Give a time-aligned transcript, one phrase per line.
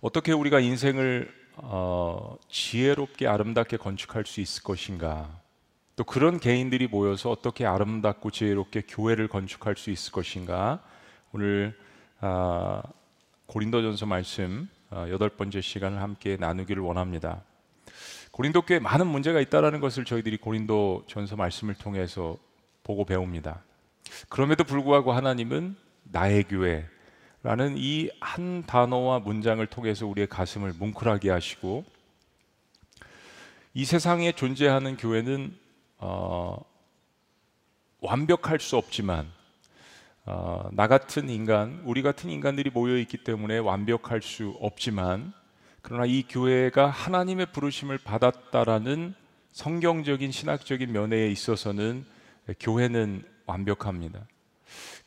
[0.00, 5.28] 어떻게 우리가 인생을 어, 지혜롭게 아름답게 건축할 수 있을 것인가?
[5.96, 10.80] 또 그런 개인들이 모여서 어떻게 아름답고 지혜롭게 교회를 건축할 수 있을 것인가?
[11.32, 11.76] 오늘
[12.20, 12.82] 아,
[13.46, 17.42] 고린도전서 말씀 아, 여덟 번째 시간을 함께 나누기를 원합니다.
[18.30, 22.36] 고린도 교회 많은 문제가 있다라는 것을 저희들이 고린도전서 말씀을 통해서
[22.84, 23.64] 보고 배웁니다.
[24.28, 25.74] 그럼에도 불구하고 하나님은
[26.04, 26.86] 나의 교회
[27.42, 31.84] 라는 이 한 단어와 문장을 통해서 우리의 가슴을 뭉클하게 하시고
[33.74, 35.56] 이 세상에 존재하는 교회는
[35.98, 36.56] 어,
[38.00, 39.30] 완벽할 수 없지만
[40.24, 45.32] 어, 나 같은 인간, 우리 같은 인간들이 모여 있기 때문에 완벽할 수 없지만
[45.80, 49.14] 그러나 이 교회가 하나님의 부르심을 받았다라는
[49.52, 52.04] 성경적인 신학적인 면에 있어서는
[52.60, 54.26] 교회는 완벽합니다.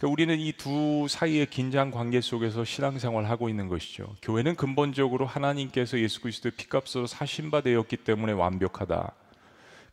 [0.02, 4.16] 그러니까 우리는 이 두 사이의 긴장 관계 속에서 신앙생활을 하고 있는 것이죠.
[4.24, 9.14] 교회는 근본적으로 하나님께서 예수 그리스도의 피값으로 사신 바 되었기 때문에 완벽하다.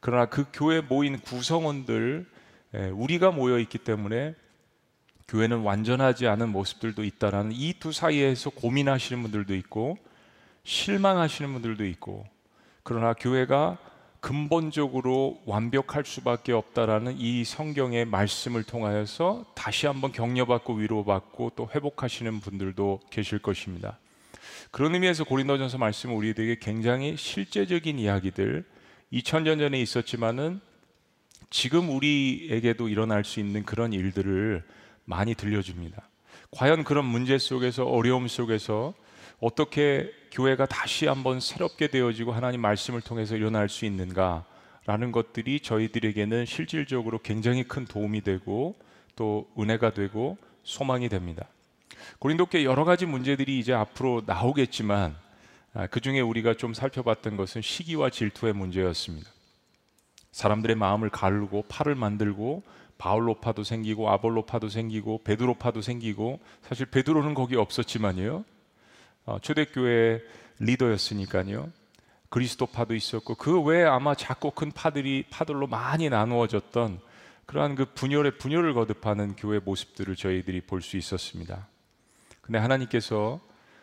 [0.00, 2.26] 그러나 그 교회 모인 구성원들
[2.94, 4.34] 우리가 모여 있기 때문에
[5.28, 9.98] 교회는 완전하지 않은 모습들도 있다라는 이 두 사이에서 고민하시는 분들도 있고
[10.64, 12.24] 실망하시는 분들도 있고
[12.82, 13.76] 그러나 교회가
[14.28, 23.00] 근본적으로 완벽할 수밖에 없다라는 이 성경의 말씀을 통하여서 다시 한번 격려받고 위로받고 또 회복하시는 분들도
[23.08, 23.98] 계실 것입니다.
[24.70, 28.66] 그런 의미에서 고린도전서 말씀은 우리에게 굉장히 실제적인 이야기들
[29.14, 30.60] 2000년 전에 있었지만은
[31.48, 34.62] 지금 우리에게도 일어날 수 있는 그런 일들을
[35.06, 36.06] 많이 들려줍니다.
[36.50, 38.92] 과연 그런 문제 속에서 어려움 속에서
[39.40, 47.18] 어떻게 교회가 다시 한번 새롭게 되어지고 하나님 말씀을 통해서 일어날 수 있는가라는 것들이 저희들에게는 실질적으로
[47.20, 48.74] 굉장히 큰 도움이 되고
[49.14, 51.46] 또 은혜가 되고 소망이 됩니다.
[52.18, 55.16] 고린도께 여러 가지 문제들이 이제 앞으로 나오겠지만
[55.74, 59.30] 아, 그 중에 우리가 좀 살펴봤던 것은 시기와 질투의 문제였습니다.
[60.32, 62.62] 사람들의 마음을 가르고 팔을 만들고
[62.98, 68.44] 바울로파도 생기고 아볼로파도 생기고 베드로파도 생기고 사실 베드로는 거기 없었지만요.
[69.28, 70.22] 어, 초대교회
[70.58, 71.70] 리더였으니까요.
[72.30, 76.98] 그리스도 파도 있었고 그 외에 아마 작고 큰 파들이 파들로 많이 나누어졌던
[77.44, 81.68] 그러한 그 분열의 분열을 거듭하는 교회 모습들을 저희들이 볼 수 있었습니다.
[82.40, 83.40] 근데 하나님께서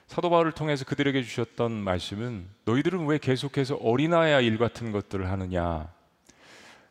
[0.07, 5.94] 사도 바울을 통해서 그들에게 주셨던 말씀은 너희들은 왜 계속해서 어린아이야 일 같은 것들을 하느냐?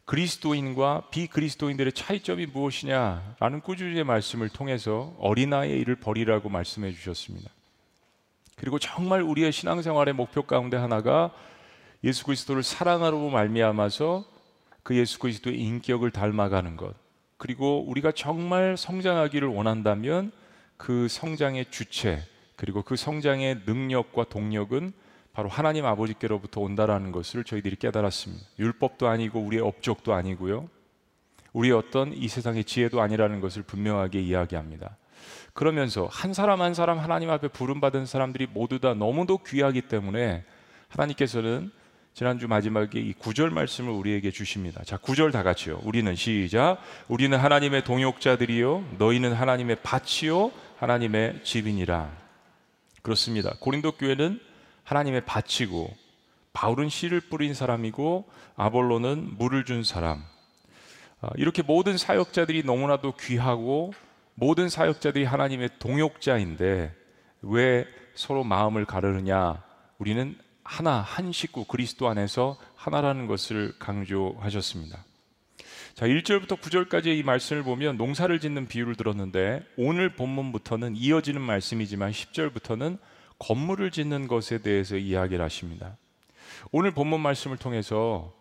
[0.04, 7.50] 그리스도인과 비그리스도인들의 차이점이 무엇이냐라는 꾸준히 말씀을 통해서 어린아이의 일을 버리라고 말씀해 주셨습니다.
[8.56, 11.32] 그리고 정말 우리의 신앙생활의 목표 가운데 하나가
[12.02, 14.24] 예수 그리스도를 사랑하로 말미암아서
[14.82, 16.94] 그 예수 그리스도의 인격을 닮아가는 것.
[17.36, 20.32] 그리고 우리가 정말 성장하기를 원한다면
[20.76, 22.22] 그 성장의 주체
[22.56, 24.92] 그리고 그 성장의 능력과 동력은
[25.32, 28.46] 바로 하나님 아버지께로부터 온다라는 것을 저희들이 깨달았습니다.
[28.58, 30.68] 율법도 아니고 우리의 업적도 아니고요.
[31.52, 34.96] 우리의 어떤 이 세상의 지혜도 아니라는 것을 분명하게 이야기합니다.
[35.54, 40.44] 그러면서 한 사람 한 사람 하나님 앞에 부름받은 사람들이 모두 다 너무도 귀하기 때문에
[40.88, 41.70] 하나님께서는
[42.12, 44.82] 지난주 마지막에 이 구절 말씀을 우리에게 주십니다.
[44.84, 45.80] 자, 구절 다 같이요.
[45.82, 46.78] 우리는 시작.
[47.08, 48.84] 우리는 하나님의 동역자들이요.
[48.98, 50.52] 너희는 하나님의 밭이요.
[50.78, 52.10] 하나님의 집이니라.
[53.02, 53.54] 그렇습니다.
[53.58, 54.40] 고린도 교회는
[54.84, 55.90] 하나님의 밭이고
[56.52, 58.24] 바울은 씨를 뿌린 사람이고
[58.56, 60.22] 아볼로는 물을 준 사람.
[61.20, 63.92] 아, 이렇게 모든 사역자들이 너무나도 귀하고
[64.34, 66.94] 모든 사역자들이 하나님의 동역자인데
[67.42, 69.62] 왜 서로 마음을 가르느냐?
[69.98, 75.04] 우리는 하나, 한 식구 그리스도 안에서 하나라는 것을 강조하셨습니다.
[75.94, 82.98] 자, 1절부터 9절까지 이 말씀을 보면 농사를 짓는 비유를 들었는데 오늘 본문부터는 이어지는 말씀이지만 10절부터는
[83.38, 85.96] 건물을 짓는 것에 대해서 이야기를 하십니다.
[86.72, 88.32] 오늘 본문 말씀을 통해서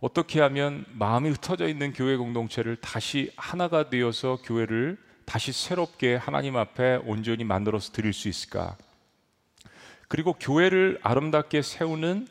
[0.00, 7.00] 어떻게 하면 마음이 흩어져 있는 교회 공동체를 다시 하나가 되어서 교회를 다시 새롭게 하나님 앞에
[7.04, 8.76] 온전히 만들어서 드릴 수 있을까?
[10.08, 12.28] 그리고 교회를 아름답게 세우는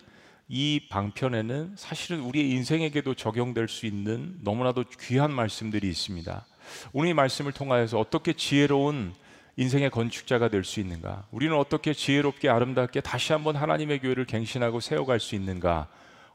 [0.47, 6.45] 이 방편에는 사실은 우리의 인생에게도 적용될 수 있는 너무나도 귀한 말씀들이 있습니다.
[6.91, 9.13] 오늘 이 말씀을 통하여서 어떻게 지혜로운
[9.55, 11.25] 인생의 건축자가 될 수 있는가?
[11.31, 15.87] 우리는 어떻게 지혜롭게 아름답게 다시 한번 하나님의 교회를 갱신하고 세워갈 수 있는가?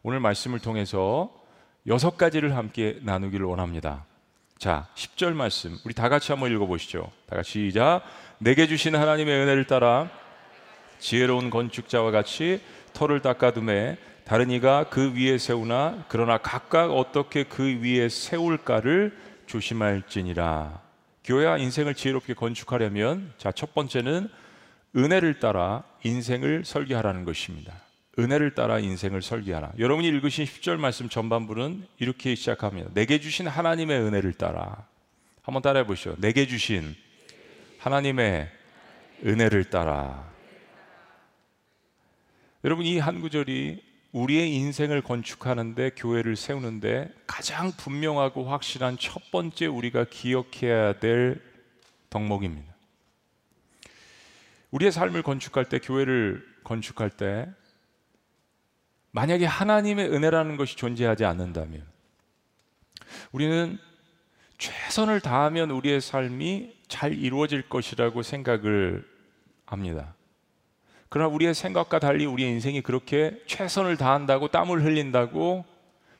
[0.02, 1.32] 오늘 말씀을 통해서
[1.86, 4.04] 여섯 가지를 함께 나누기를 원합니다.
[4.58, 5.78] 자, 10절 말씀.
[5.84, 7.12] 우리 다 같이 한번 읽어 보시죠.
[7.26, 8.02] 다 같이 시작.
[8.38, 10.10] 내게 주신 하나님의 은혜를 따라
[10.98, 12.60] 지혜로운 건축자와 같이
[12.92, 19.16] 터를 닦아둠에 다른 이가 그 위에 세우나 그러나 각각 어떻게 그 위에 세울까를
[19.46, 20.80] 조심할지니라.
[21.22, 24.28] 교회와 인생을 지혜롭게 건축하려면 자, 첫 번째는
[24.96, 27.74] 은혜를 따라 인생을 설계하라는 것입니다.
[28.18, 29.72] 은혜를 따라 인생을 설계하라.
[29.78, 32.90] 여러분이 읽으신 10절 말씀 전반부는 이렇게 시작합니다.
[32.92, 34.86] 내게 주신 하나님의 은혜를 따라.
[35.42, 36.16] 한번 따라해 보시죠.
[36.18, 36.94] 내게 주신
[37.78, 38.50] 하나님의
[39.24, 40.28] 은혜를 따라.
[42.64, 50.06] 여러분 이 한 구절이 우리의 인생을 건축하는데 교회를 세우는데 가장 분명하고 확실한 첫 번째 우리가
[50.10, 51.40] 기억해야 될
[52.10, 52.74] 덕목입니다.
[54.70, 57.48] 우리의 삶을 건축할 때 교회를 건축할 때
[59.10, 61.84] 만약에 하나님의 은혜라는 것이 존재하지 않는다면
[63.32, 63.78] 우리는
[64.58, 69.04] 최선을 다하면 우리의 삶이 잘 이루어질 것이라고 생각을
[69.66, 70.14] 합니다.
[71.08, 75.64] 그러나 우리의 생각과 달리 우리의 인생이 그렇게 최선을 다한다고 땀을 흘린다고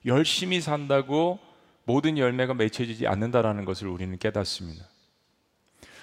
[0.06, 1.38] 열심히 산다고
[1.84, 4.86] 모든 열매가 맺혀지지 않는다라는 것을 우리는 깨닫습니다.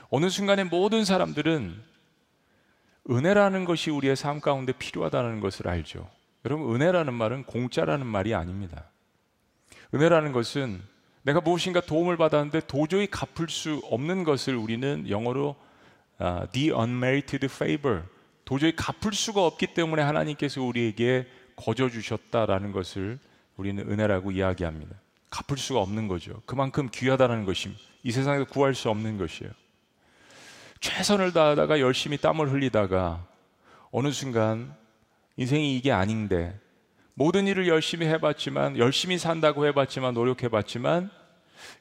[0.10, 1.82] 어느 순간에 모든 사람들은
[3.10, 6.10] 은혜라는 것이 우리의 삶 가운데 필요하다는 것을 알죠.
[6.46, 8.86] 여러분, 은혜라는 말은 공짜라는 말이 아닙니다.
[9.94, 10.82] 은혜라는 것은
[11.24, 15.56] 내가 무엇인가 도움을 받았는데 도저히 갚을 수 없는 것을 우리는 영어로
[16.22, 18.04] uh, the unmerited favor
[18.46, 23.18] 도저히 갚을 수가 없기 때문에 하나님께서 우리에게 거저 주셨다라는 것을
[23.58, 24.96] 우리는 은혜라고 이야기합니다.
[25.32, 26.42] 갚을 수가 없는 거죠.
[26.46, 27.82] 그만큼 귀하다는 것입니다.
[28.04, 29.52] 이 세상에서 구할 수 없는 것이에요.
[30.80, 33.26] 최선을 다하다가 열심히 땀을 흘리다가
[33.90, 34.76] 어느 순간
[35.38, 36.58] 인생이 이게 아닌데
[37.14, 41.10] 모든 일을 열심히 해봤지만 열심히 산다고 해봤지만 노력해봤지만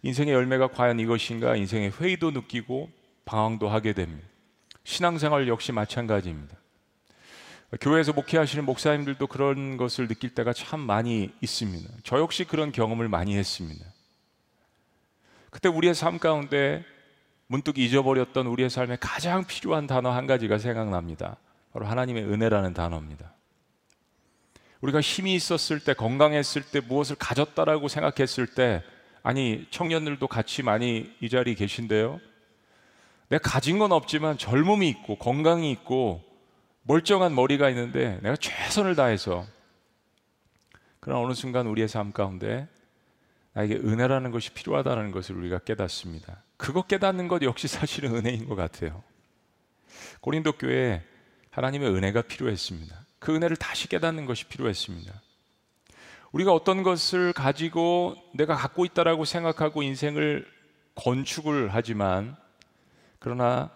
[0.03, 2.91] 인생의 열매가 과연 이것인가 인생의 회의도 느끼고
[3.25, 4.27] 방황도 하게 됩니다.
[4.85, 6.57] 신앙생활 역시 마찬가지입니다.
[7.81, 11.91] 교회에서 목회하시는 목사님들도 그런 것을 느낄 때가 참 많이 있습니다.
[12.05, 13.85] 저 역시 그런 경험을 많이 했습니다.
[15.51, 16.85] 그때 우리의 삶 가운데
[17.47, 21.37] 문득 잊어버렸던 우리의 삶에 가장 필요한 단어 한 가지가 생각납니다.
[21.73, 23.34] 바로 하나님의 은혜라는 단어입니다.
[24.85, 28.83] 우리가 힘이 있었을 때, 건강했을 때, 무엇을 가졌다라고 생각했을 때,
[29.23, 32.21] 아니, 청년들도 같이 많이 이 자리에 계신데요.
[33.31, 36.23] 내가 가진 건 없지만 젊음이 있고 건강이 있고
[36.83, 39.47] 멀쩡한 머리가 있는데 내가 최선을 다해서
[41.01, 42.69] 그러나 어느 순간 우리의 삶 가운데
[43.55, 46.43] 나에게 은혜라는 것이 필요하다는 것을 우리가 깨닫습니다.
[46.59, 49.03] 그거 깨닫는 것 역시 사실은 은혜인 것 같아요.
[50.21, 51.03] 고린도 교회에
[51.51, 53.04] 하나님의 은혜가 필요했습니다.
[53.25, 55.11] 그 은혜를 다시 깨닫는 것이 필요했습니다.
[56.33, 60.47] 우리가 어떤 것을 가지고 내가 갖고 있다라고 생각하고 인생을
[60.95, 62.37] 건축을 하지만
[63.19, 63.71] 그러나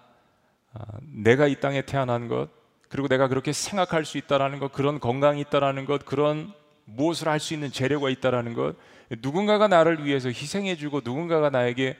[0.74, 2.50] 아, 내가 이 땅에 태어난 것
[2.90, 6.52] 그리고 내가 그렇게 생각할 수 있다라는 것 그런 건강이 있다라는 것 그런
[6.84, 8.76] 무엇을 할 수 있는 재료가 있다라는 것
[9.22, 11.96] 누군가가 나를 위해서 희생해 주고 누군가가 나에게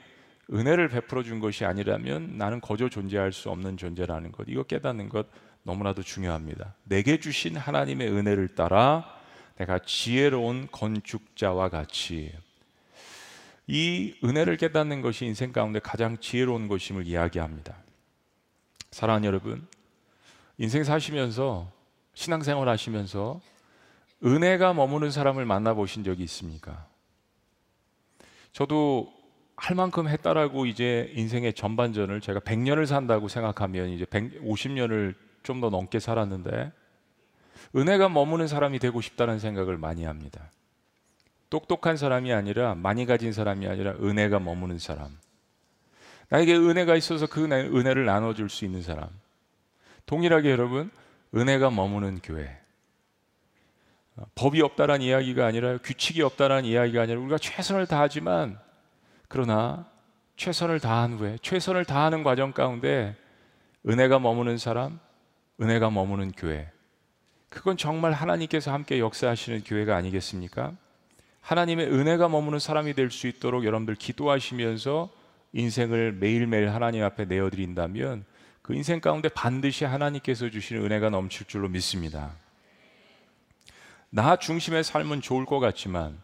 [0.53, 5.27] 은혜를 베풀어 준 것이 아니라면 나는 거저 존재할 수 없는 존재라는 것 이거 깨닫는 것
[5.69, 6.75] 너무나도 중요합니다.
[6.85, 9.05] 내게 주신 하나님의 은혜를 따라
[9.59, 12.33] 내가 지혜로운 건축자와 같이
[13.67, 17.77] 이 은혜를 깨닫는 것이 인생 가운데 가장 지혜로운 것임을 이야기합니다.
[18.93, 19.69] 사랑하는 여러분,
[20.57, 21.71] 인생 사시면서
[22.15, 23.43] 신앙생활 하시면서
[24.25, 26.87] 은혜가 머무는 사람을 만나보신 적이 있습니까?
[28.53, 29.13] 저도
[29.55, 35.99] 할 만큼 했다라고 이제 인생의 전반전을 제가 100년을 산다고 생각하면 이제 150년을 좀 더 넘게
[35.99, 36.73] 살았는데
[37.75, 40.51] 은혜가 머무는 사람이 되고 싶다는 생각을 많이 합니다.
[41.49, 45.17] 똑똑한 사람이 아니라 많이 가진 사람이 아니라 은혜가 머무는 사람.
[46.29, 49.09] 나에게 은혜가 있어서 그 은혜 를 나눠줄 수 있는 사람.
[50.05, 50.91] 동일하게 여러분,
[51.35, 52.59] 은혜가 머무는 교회.
[54.35, 58.59] 법이 없다란 이야기가 아니라 규칙이 없다란 이야기가 아니라 우리가 최선을 다하지만
[59.29, 59.87] 그러나
[60.37, 63.17] 최선을 다한 후에 최선을 다하는 과정 가운데
[63.89, 64.99] 은혜가 머무는 사람,
[65.61, 66.71] 은혜가 머무는 교회.
[67.49, 70.75] 그건 정말 하나님께서 함께 역사하시는 교회가 아니겠습니까?
[71.41, 75.11] 하나님의 은혜가 머무는 사람이 될 수 있도록 여러분들 기도하시면서
[75.53, 78.25] 인생을 매일매일 하나님 앞에 내어드린다면
[78.61, 82.33] 그 인생 가운데 반드시 하나님께서 주시는 은혜가 넘칠 줄로 믿습니다.
[84.11, 86.21] 나 중심의 삶은 좋을 것 같지만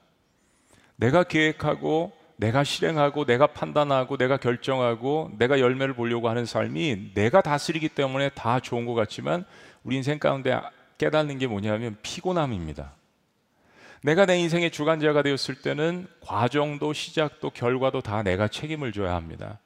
[0.96, 7.90] 내가 계획하고 내가 실행하고 내가 판단하고 내가 결정하고 내가 열매를 보려고 하는 삶이 내가 다스리기
[7.90, 9.44] 때문에 다 좋은 것 같지만
[9.84, 10.58] 우리 인생 가운데
[10.98, 12.92] 깨닫는 게 뭐냐면 피곤함입니다.
[14.02, 19.58] 내가 내 인생의 주관자가 되었을 때는 과정도 시작도 결과도 다 내가 책임을 져야 합니다.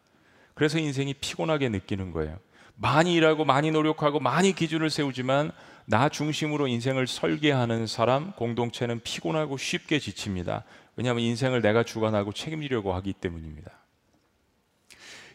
[0.54, 2.38] 그래서 인생이 피곤하게 느끼는 거예요.
[2.76, 5.50] 많이 일하고 많이 노력하고 많이 기준을 세우지만
[5.86, 10.64] 나 중심으로 인생을 설계하는 사람 공동체는 피곤하고 쉽게 지칩니다.
[10.98, 13.70] 왜냐하면 인생을 내가 주관하고 책임지려고 하기 때문입니다.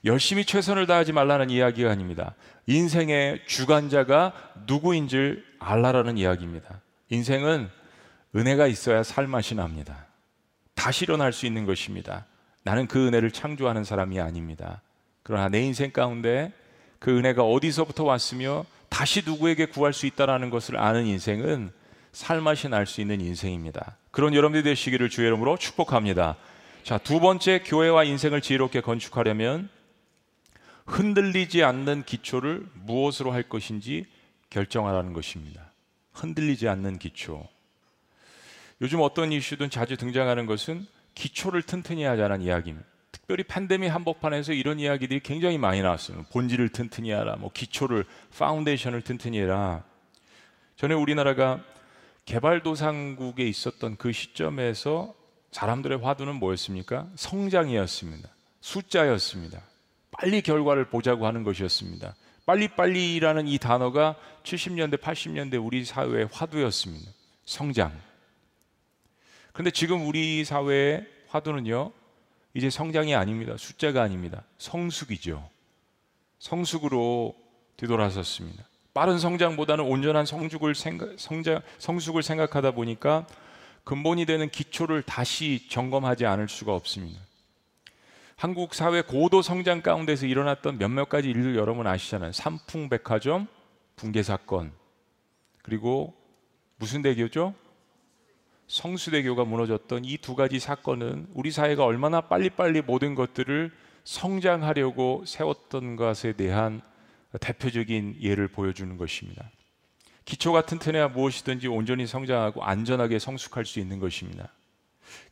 [0.03, 2.35] 열심히 최선을 다하지 말라는 이야기가 아닙니다.
[2.67, 4.33] 인생의 주관자가
[4.67, 6.81] 누구인 줄 알라라는 이야기입니다.
[7.07, 7.69] 인생은
[8.35, 10.07] 은혜가 있어야 살맛이 납니다.
[10.75, 12.25] 다시 일어날 수 있는 것입니다.
[12.63, 14.81] 나는 그 은혜를 창조하는 사람이 아닙니다.
[15.23, 16.51] 그러나 내 인생 가운데
[16.99, 21.71] 그 은혜가 어디서부터 왔으며 다시 누구에게 구할 수 있다라는 것을 아는 인생은
[22.13, 23.97] 살맛이 날 수 있는 인생입니다.
[24.11, 26.37] 그런 여러분들이 되시기를 주의 이름으로 축복합니다.
[26.83, 29.69] 자, 두 번째 교회와 인생을 지혜롭게 건축하려면
[30.85, 34.05] 흔들리지 않는 기초를 무엇으로 할 것인지
[34.49, 35.71] 결정하라는 것입니다.
[36.13, 37.47] 흔들리지 않는 기초.
[38.81, 42.87] 요즘 어떤 이슈든 자주 등장하는 것은 기초를 튼튼히 하자는 이야기입니다.
[43.11, 46.25] 특별히 팬데믹 한복판에서 이런 이야기들이 굉장히 많이 나왔어요.
[46.31, 48.05] 본질을 튼튼히 하라, 뭐 기초를,
[48.37, 49.83] foundation을 튼튼히 해라.
[50.75, 51.63] 전에 우리나라가
[52.25, 55.13] 개발도상국에 있었던 그 시점에서
[55.51, 57.07] 사람들의 화두는 뭐였습니까?
[57.15, 58.29] 성장이었습니다.
[58.61, 59.61] 숫자였습니다.
[60.11, 62.15] 빨리 결과를 보자고 하는 것이었습니다.
[62.45, 67.11] 빨리빨리라는 이 단어가 70년대, 80년대 우리 사회의 화두였습니다.
[67.45, 67.91] 성장.
[69.51, 71.91] 그런데 지금 우리 사회의 화두는요,
[72.53, 73.55] 이제 성장이 아닙니다.
[73.57, 74.43] 숫자가 아닙니다.
[74.57, 75.49] 성숙이죠.
[76.39, 77.35] 성숙으로
[77.77, 78.63] 뒤돌아섰습니다.
[78.93, 83.25] 빠른 성장보다는 온전한 성숙을 생각, 성장, 성숙을 생각하다 보니까
[83.83, 87.19] 근본이 되는 기초를 다시 점검하지 않을 수가 없습니다.
[88.35, 92.31] 한국 사회 고도 성장 가운데서 일어났던 몇몇 가지 일들 여러분 아시잖아요.
[92.33, 93.47] 삼풍백화점
[93.95, 94.71] 붕괴 사건.
[95.63, 96.13] 그리고
[96.77, 97.53] 무슨 대교죠?
[98.67, 103.71] 성수대교가 무너졌던 이 두 가지 사건은 우리 사회가 얼마나 빨리빨리 모든 것들을
[104.03, 106.81] 성장하려고 세웠던 것에 대한
[107.39, 109.49] 대표적인 예를 보여주는 것입니다.
[110.25, 114.49] 기초가 튼튼해야 무엇이든지 온전히 성장하고 안전하게 성숙할 수 있는 것입니다.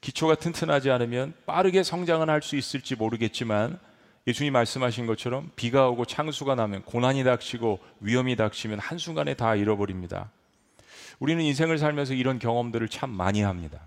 [0.01, 3.79] 기초가 튼튼하지 않으면 빠르게 성장은 할 수 있을지 모르겠지만
[4.27, 10.29] 예수님 말씀하신 것처럼 비가 오고 창수가 나면 고난이 닥치고 위험이 닥치면 한순간에 다 잃어버립니다.
[11.19, 13.79] 우리는 인생을 살면서 이런 경험들을 참 많이 합니다.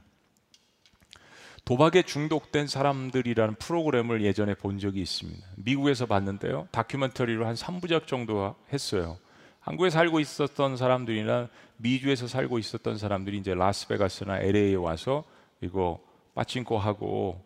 [1.64, 5.46] 도박에 중독된 사람들이라는 프로그램을 예전에 본 적이 있습니다.
[5.56, 6.68] 미국에서 봤는데요.
[6.72, 9.16] 다큐멘터리로 한 3부작 정도 했어요.
[9.60, 15.24] 한국에 살고 있었던 사람들이나 미주에서 살고 있었던 사람들이 이제 라스베가스나 LA에 와서
[15.62, 16.00] 이거
[16.34, 17.42] 빠친코 하고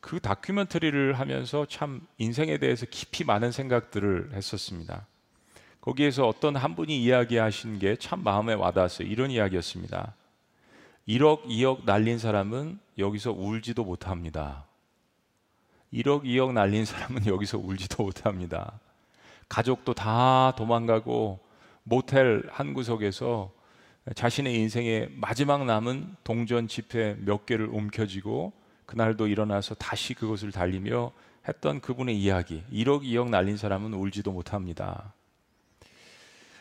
[0.00, 5.06] 그 다큐멘터리를 하면서 참 인생에 대해서 깊이 많은 생각들을 했었습니다.
[5.82, 9.06] 거기에서 어떤 한 분이 이야기하신 게 참 마음에 와닿았어요.
[9.06, 10.14] 이런 이야기였습니다.
[11.10, 14.66] 1억, 2억 날린 사람은 여기서 울지도 못합니다.
[15.92, 18.78] 1억, 2억 날린 사람은 여기서 울지도 못합니다.
[19.48, 21.40] 가족도 다 도망가고
[21.82, 23.50] 모텔 한 구석에서
[24.14, 28.52] 자신의 인생의 마지막 남은 동전 지폐 몇 개를 움켜쥐고
[28.86, 31.10] 그날도 일어나서 다시 그것을 달리며
[31.48, 32.62] 했던 그분의 이야기.
[32.72, 35.12] 1억, 2억 날린 사람은 울지도 못합니다.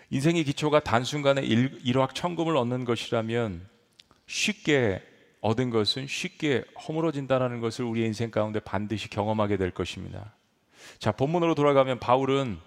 [0.09, 3.77] 인생의 기초가 단순간에 일확천금을 얻는 것이라면
[4.29, 5.01] 쉽게
[5.41, 10.35] 얻은 것은 쉽게 허물어진다는 것을 우리의 인생 가운데 반드시 경험하게 될 것입니다.
[10.99, 12.59] 자, 본문으로 돌아가면 바울은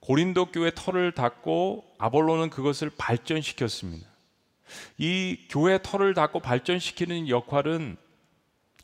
[0.00, 4.08] 고린도 교회 털을 닫고 아볼로는 그것을 발전시켰습니다.
[4.96, 7.96] 이 교회 털을 닫고 발전시키는 역할은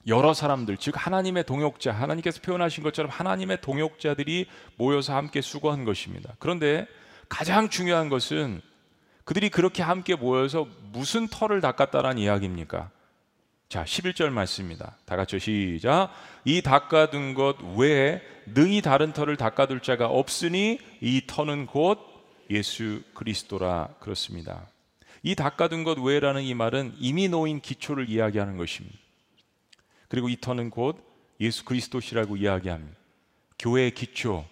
[0.07, 4.47] 여러 사람들, 즉 하나님의 동역자, 하나님께서 표현하신 것처럼 하나님의 동역자들이
[4.77, 6.35] 모여서 함께 수고한 것입니다.
[6.39, 6.87] 그런데
[7.31, 8.61] 가장 중요한 것은
[9.25, 12.91] 그들이 그렇게 함께 모여서 무슨 털을 닦았다라는 이야기입니까?
[13.69, 14.97] 자, 11절 말씀입니다.
[15.05, 16.11] 다 같이 시작.
[16.45, 21.99] 이 닦아둔 것 외에 능히 다른 털을 닦아둘 자가 없으니 이 터는 곧
[22.51, 24.69] 예수 그리스도라 그렇습니다.
[25.23, 28.99] 이 닦아둔 것 외라는 이 말은 이미 놓인 기초를 이야기하는 것입니다.
[30.09, 31.03] 그리고 이 터는 곧
[31.41, 32.97] 예수 그리스도시라고 이야기합니다.
[33.59, 34.45] 교회의 기초,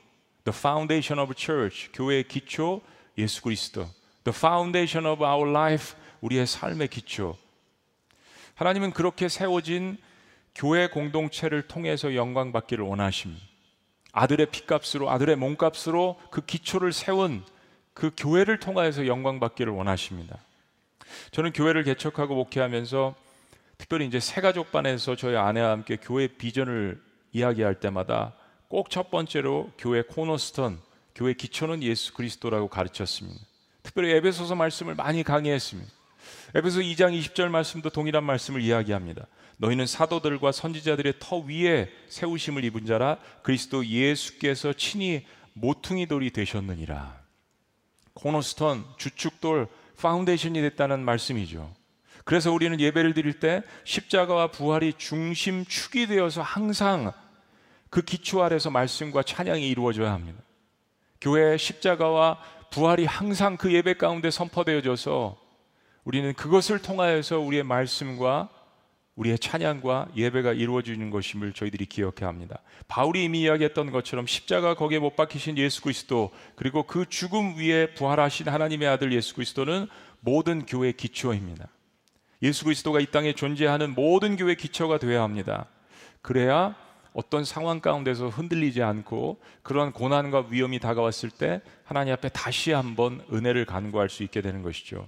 [0.44, 2.80] the foundation of church, 교회의 기초
[3.18, 3.86] 예수 그리스도,
[4.24, 7.36] the foundation of our life, 우리의 삶의 기초.
[8.54, 9.96] 하나님은 그렇게 세워진
[10.54, 13.44] 교회 공동체를 통해서 영광 받기를 원하십니다.
[14.12, 17.42] 아들의 피값으로 아들의 몸값으로 그 기초를 세운
[17.94, 20.38] 그 교회를 통하여서 영광 받기를 원하십니다.
[21.30, 23.14] 저는 교회를 개척하고 목회하면서
[23.78, 27.02] 특별히 이제 새 가족반에서 저희 아내와 함께 교회 비전을
[27.32, 28.34] 이야기할 때마다
[28.68, 30.80] 꼭 첫 번째로 교회 코너스턴,
[31.14, 33.51] 교회 기초는 예수 그리스도라고 가르쳤습니다.
[33.82, 35.90] 특별히 에베소서 말씀을 많이 강의했습니다.
[36.54, 39.26] 에베소 2장 20절 말씀도 동일한 말씀을 이야기합니다.
[39.58, 47.20] 너희는 사도들과 선지자들의 터 위에 세우심을 입은 자라 그리스도 예수께서 친히 모퉁이 돌이 되셨느니라.
[48.14, 51.72] cornerstone, 주축돌, foundation이 됐다는 말씀이죠.
[52.24, 57.12] 그래서 우리는 예배를 드릴 때 십자가와 부활이 중심 축이 되어서 항상
[57.90, 60.40] 그 기초 아래서 말씀과 찬양이 이루어져야 합니다.
[61.20, 62.38] 교회 십자가와
[62.72, 65.36] 부활이 항상 그 예배 가운데 선포되어져서
[66.04, 68.48] 우리는 그것을 통하여서 우리의 말씀과
[69.14, 72.60] 우리의 찬양과 예배가 이루어지는 것임을 저희들이 기억해야 합니다.
[72.88, 78.48] 바울이 이미 이야기했던 것처럼 십자가 거기에 못 박히신 예수 그리스도 그리고 그 죽음 위에 부활하신
[78.48, 79.86] 하나님의 아들 예수 그리스도는
[80.20, 81.68] 모든 교회의 기초입니다.
[82.42, 85.66] 예수 그리스도가 이 땅에 존재하는 모든 교회 기초가 되어야 합니다.
[86.22, 86.74] 그래야
[87.12, 93.66] 어떤 상황 가운데서 흔들리지 않고 그런 고난과 위험이 다가왔을 때 하나님 앞에 다시 한번 은혜를
[93.66, 95.06] 간구할 수 있게 되는 것이죠.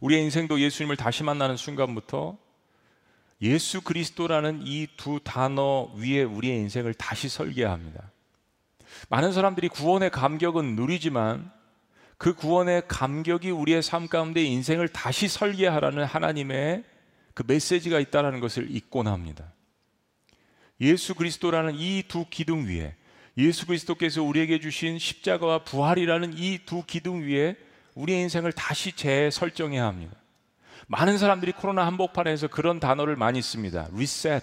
[0.00, 2.36] 우리의 인생도 예수님을 다시 만나는 순간부터
[3.40, 8.10] 예수 그리스도라는 이 두 단어 위에 우리의 인생을 다시 설계합니다.
[9.08, 11.50] 많은 사람들이 구원의 감격은 누리지만
[12.18, 16.84] 그 구원의 감격이 우리의 삶 가운데 인생을 다시 설계하라는 하나님의
[17.34, 19.52] 그 메시지가 있다는 것을 잊곤 합니다.
[20.82, 22.94] 예수 그리스도라는 이 두 기둥 위에
[23.38, 27.56] 예수 그리스도께서 우리에게 주신 십자가와 부활이라는 이 두 기둥 위에
[27.94, 30.14] 우리의 인생을 다시 재설정해야 합니다.
[30.88, 33.88] 많은 사람들이 코로나 한복판에서 그런 단어를 많이 씁니다.
[33.94, 34.42] 리셋.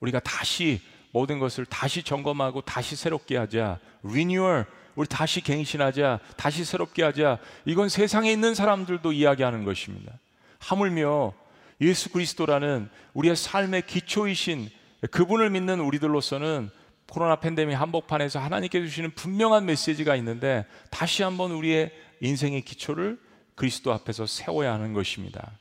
[0.00, 0.80] 우리가 다시
[1.12, 3.78] 모든 것을 다시 점검하고 다시 새롭게 하자.
[4.02, 4.66] 리뉴얼.
[4.94, 6.20] 우리 다시 갱신하자.
[6.36, 7.38] 다시 새롭게 하자.
[7.66, 10.12] 이건 세상에 있는 사람들도 이야기하는 것입니다.
[10.58, 11.34] 하물며
[11.80, 14.70] 예수 그리스도라는 우리의 삶의 기초이신
[15.10, 16.70] 그분을 믿는 우리들로서는
[17.08, 23.18] 코로나 팬데믹 한복판에서 하나님께 주시는 분명한 메시지가 있는데 다시 한번 우리의 인생의 기초를
[23.54, 25.52] 그리스도 앞에서 세워야 하는 것입니다.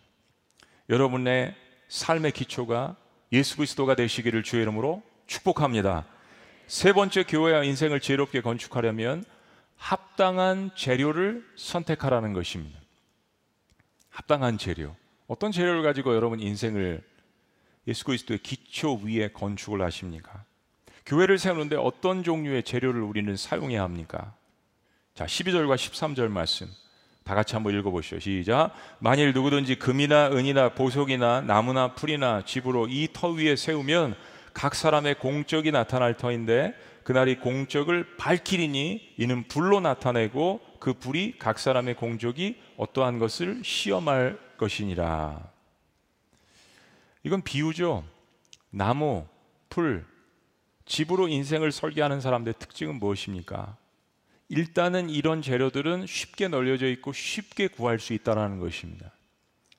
[0.90, 1.56] 여러분의
[1.88, 2.96] 삶의 기초가
[3.32, 6.06] 예수 그리스도가 되시기를 주의 이름으로 축복합니다.
[6.68, 9.24] 세 번째 교회와 인생을 지혜롭게 건축하려면
[9.78, 12.80] 합당한 재료를 선택하라는 것입니다.
[14.10, 14.96] 합당한 재료.
[15.28, 17.04] 어떤 재료를 가지고 여러분 인생을
[17.88, 20.44] 예수 그리스도의 기초 위에 건축을 하십니까?
[21.06, 24.34] 교회를 세우는데 어떤 종류의 재료를 우리는 사용해야 합니까?
[25.16, 26.68] 자, 12절과 13절 말씀.
[27.24, 28.20] 다 같이 한번 읽어보시죠.
[28.20, 28.74] 시작.
[29.00, 34.16] 만일 누구든지 금이나 은이나 보석이나 나무나 풀이나 집으로 이 터 위에 세우면
[34.54, 36.74] 각 사람의 공적이 나타날 터인데
[37.04, 45.57] 그날이 공적을 밝히리니 이는 불로 나타내고 그 불이 각 사람의 공적이 어떠한 것을 시험할 것이니라.
[47.28, 48.06] 이건 비유죠.
[48.70, 49.28] 나무,
[49.68, 50.06] 풀,
[50.86, 53.76] 집으로 인생을 설계하는 사람들의 특징은 무엇입니까?
[54.48, 59.12] 일단은 이런 재료들은 쉽게 널려져 있고 쉽게 구할 수 있다는 것입니다.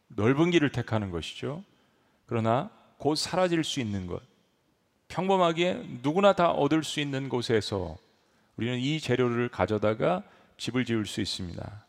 [0.08, 1.64] 넓은 길을 택하는 것이죠.
[2.26, 4.20] 그러나 곧 사라질 수 있는 것.
[5.08, 7.96] 평범하게 누구나 다 얻을 수 있는 곳에서
[8.58, 10.22] 우리는 이 재료를 가져다가
[10.58, 11.86] 집을 지을 수 있습니다.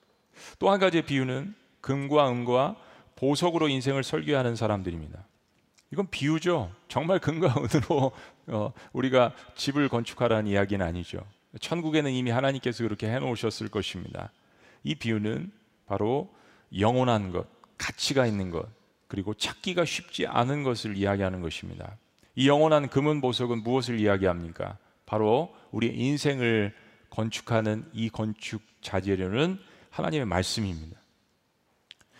[0.57, 2.77] 또 한 가지의 비유는 금과 은과
[3.17, 5.27] 보석으로 인생을 설계하는 사람들입니다.
[5.91, 6.71] 이건 비유죠.
[6.87, 8.11] 정말 금과 은으로
[8.47, 11.19] 어, 우리가 집을 건축하라는 이야기는 아니죠.
[11.59, 14.31] 천국에는 이미 하나님께서 그렇게 해놓으셨을 것입니다.
[14.83, 15.51] 이 비유는
[15.87, 16.31] 바로
[16.77, 17.47] 영원한 것,
[17.77, 18.67] 가치가 있는 것,
[19.07, 21.97] 그리고 찾기가 쉽지 않은 것을 이야기하는 것입니다.
[22.35, 24.77] 이 영원한 금은 보석은 무엇을 이야기합니까?
[25.07, 26.75] 바로 우리 인생을
[27.09, 30.99] 건축하는 이 건축 자재료는 하나님의 말씀입니다.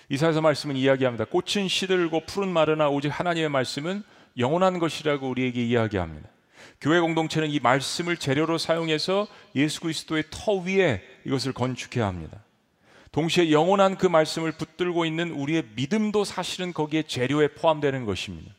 [0.09, 1.25] 이사에서 말씀은 이야기합니다.
[1.25, 4.03] 꽃은 시들고 푸른 마르나 오직 하나님의 말씀은
[4.37, 6.27] 영원한 것이라고 우리에게 이야기합니다.
[6.81, 12.39] 교회 공동체는 이 말씀을 재료로 사용해서 예수 그리스도의 터 위에 이것을 건축해야 합니다.
[13.11, 18.51] 동시에 영원한 그 말씀을 붙들고 있는 우리의 믿음도 사실은 거기에 재료에 포함되는 것입니다.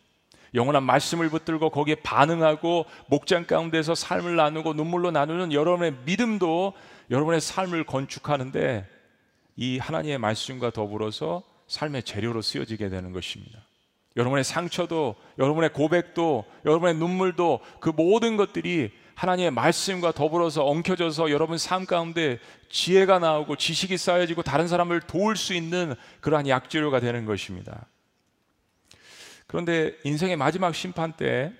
[0.55, 6.75] 영원한 말씀을 붙들고 거기에 반응하고 목장 가운데서 삶을 나누고 눈물로 나누는 여러분의 믿음도
[7.11, 9.00] 여러분의 삶을 건축하는데
[9.57, 13.61] 이 하나님의 말씀과 더불어서 삶의 재료로 쓰여지게 되는 것입니다.
[14.17, 21.85] 여러분의 상처도, 여러분의 고백도, 여러분의 눈물도 그 모든 것들이 하나님의 말씀과 더불어서 엉켜져서 여러분 삶
[21.85, 22.39] 가운데
[22.71, 27.87] 지혜가 나오고 지식이 쌓여지고 다른 사람을 도울 수 있는 그러한 약재료가 되는 것입니다.
[29.47, 31.53] 그런데 인생의 마지막 심판 때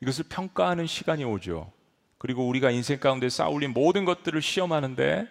[0.00, 1.72] 이것을 평가하는 시간이 오죠.
[2.18, 5.26] 그리고 우리가 인생 가운데 쌓아올린 모든 것들을 시험하는데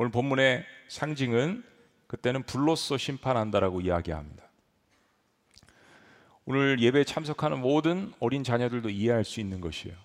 [0.00, 1.64] 오늘 본문의 상징은
[2.06, 4.44] 그때는 불로써 심판한다라고 이야기합니다.
[6.44, 9.96] 오늘 예배에 참석하는 모든 어린 자녀들도 이해할 수 있는 것이에요.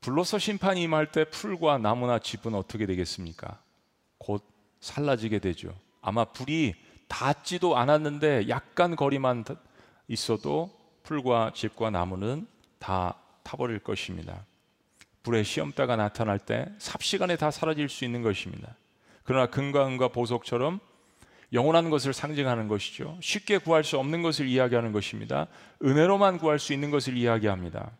[0.00, 3.60] 불로서 심판이 임할 때 풀과 나무나 집은 어떻게 되겠습니까?
[4.16, 4.42] 곧
[4.80, 5.78] 살라지게 되죠.
[6.00, 6.74] 아마 불이
[7.06, 9.44] 닿지도 않았는데 약간 거리만
[10.08, 10.70] 있어도
[11.02, 14.46] 풀과 집과 나무는 다 타버릴 것입니다.
[15.22, 18.74] 불의 시험대가 나타날 때 삽시간에 다 사라질 수 있는 것입니다.
[19.26, 20.80] 그러나 금과 은과 보석처럼
[21.52, 23.18] 영원한 것을 상징하는 것이죠.
[23.20, 25.46] 쉽게 구할 수 없는 것을 이야기하는 것입니다.
[25.84, 27.92] 은혜로만 구할 수 있는 것을 이야기합니다.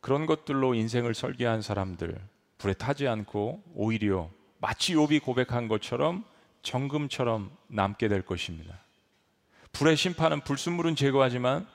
[0.00, 2.18] 그런 것들로 인생을 설계한 사람들
[2.58, 6.24] 불에 타지 않고 오히려 마치 욥이 고백한 것처럼
[6.62, 8.78] 정금처럼 남게 될 것입니다.
[9.72, 11.66] 불의 심판은 불순물은 제거하지만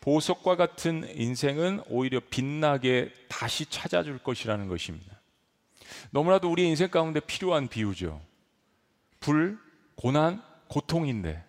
[0.00, 5.09] 보석과 같은 인생은 오히려 빛나게 다시 찾아줄 것이라는 것입니다.
[6.10, 8.20] 너무나도 우리 인생 가운데 필요한 비유죠.
[9.20, 9.58] 불,
[9.94, 11.44] 고난, 고통인데.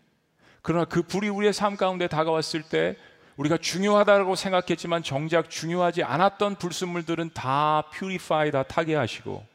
[0.61, 2.95] 그러나 그 불이 우리의 삶 가운데 다가왔을 때
[3.37, 9.45] 우리가 중요하다고 생각했지만 정작 중요하지 않았던 불순물들은 다 퓨리파이 다 타게 하시고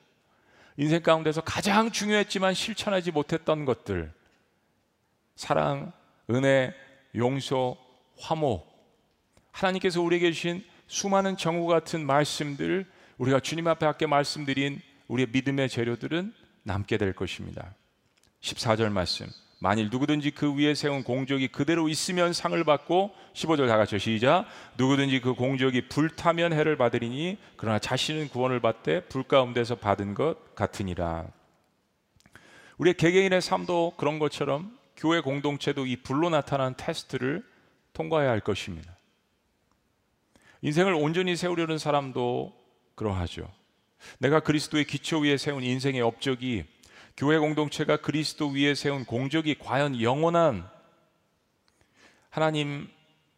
[0.76, 4.12] 인생 가운데서 가장 중요했지만 실천하지 못했던 것들
[5.36, 5.92] 사랑,
[6.30, 6.74] 은혜,
[7.14, 7.76] 용서,
[8.18, 8.66] 화목
[9.52, 12.86] 하나님께서 우리에게 주신 수많은 정우 같은 말씀들
[13.18, 17.74] 우리가 주님 앞에 함께 말씀드린 우리의 믿음의 재료들은 남게 될 것입니다.
[18.40, 19.26] 14절 말씀.
[19.58, 24.44] 만일 누구든지 그 위에 세운 공적이 그대로 있으면 상을 받고 15절 다 같이 시작
[24.76, 31.24] 누구든지 그 공적이 불타면 해를 받으리니 그러나 자신은 구원을 받되 불 가운데서 받은 것 같으니라
[32.76, 37.42] 우리의 개개인의 삶도 그런 것처럼 교회 공동체도 이 불로 나타난 테스트를
[37.94, 38.94] 통과해야 할 것입니다
[40.60, 42.65] 인생을 온전히 세우려는 사람도
[42.96, 43.48] 그러하죠
[44.18, 46.64] 내가 그리스도의 기초 위에 세운 인생의 업적이
[47.16, 50.68] 교회 공동체가 그리스도 위에 세운 공적이 과연 영원한
[52.28, 52.88] 하나님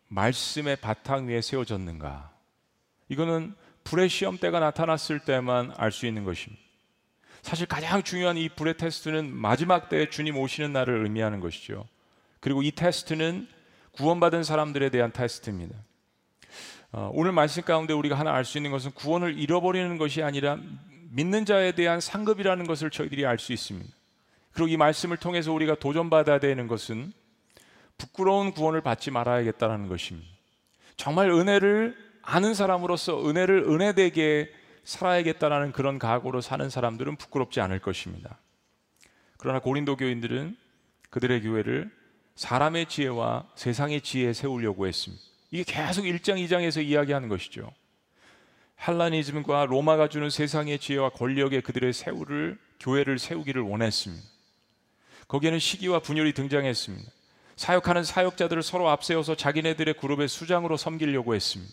[0.08, 2.32] 말씀의 바탕 위에 세워졌는가?
[3.08, 6.60] 이거는 불의 시험대가 나타났을 때만 알 수 있는 것입니다.
[7.42, 11.86] 사실 가장 중요한 이 불의 테스트는 마지막 때에 주님 오시는 날을 의미하는 것이죠.
[12.40, 13.48] 그리고 이 테스트는
[13.92, 15.76] 구원받은 사람들에 대한 테스트입니다.
[16.90, 20.58] 어, 오늘 말씀 가운데 우리가 하나 알 수 있는 것은 구원을 잃어버리는 것이 아니라
[21.10, 23.90] 믿는 자에 대한 상급이라는 것을 저희들이 알 수 있습니다.
[24.52, 27.12] 그리고 이 말씀을 통해서 우리가 도전받아야 되는 것은
[27.98, 30.28] 부끄러운 구원을 받지 말아야겠다는 것입니다.
[30.96, 34.50] 정말 은혜를 아는 사람으로서 은혜를 은혜되게
[34.84, 38.38] 살아야겠다라는 그런 각오로 사는 사람들은 부끄럽지 않을 것입니다.
[39.36, 40.56] 그러나 고린도 교인들은
[41.10, 41.90] 그들의 교회를
[42.34, 45.27] 사람의 지혜와 세상의 지혜에 세우려고 했습니다.
[45.50, 47.72] 이게 계속 1장, 2장에서 이야기하는 것이죠.
[48.76, 54.24] 할라니즘과 로마가 주는 세상의 지혜와 권력에 그들의 세우를 교회를 세우기를 원했습니다.
[55.26, 57.10] 거기에는 시기와 분열이 등장했습니다.
[57.56, 61.72] 사역하는 사역자들을 서로 앞세워서 자기네들의 그룹의 수장으로 섬기려고 했습니다.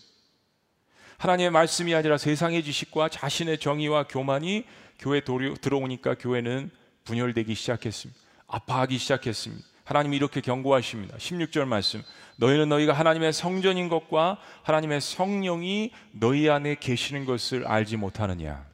[1.18, 4.64] 하나님의 말씀이 아니라 세상의 지식과 자신의 정의와 교만이
[4.98, 6.70] 교회 들어오니까 교회는
[7.04, 8.20] 분열되기 시작했습니다.
[8.48, 9.64] 아파하기 시작했습니다.
[9.86, 11.16] 하나님이 이렇게 경고하십니다.
[11.16, 12.02] 16절 말씀.
[12.38, 18.66] 너희는 너희가 하나님의 성전인 것과 하나님의 성령이 너희 안에 계시는 것을 알지 못하느냐.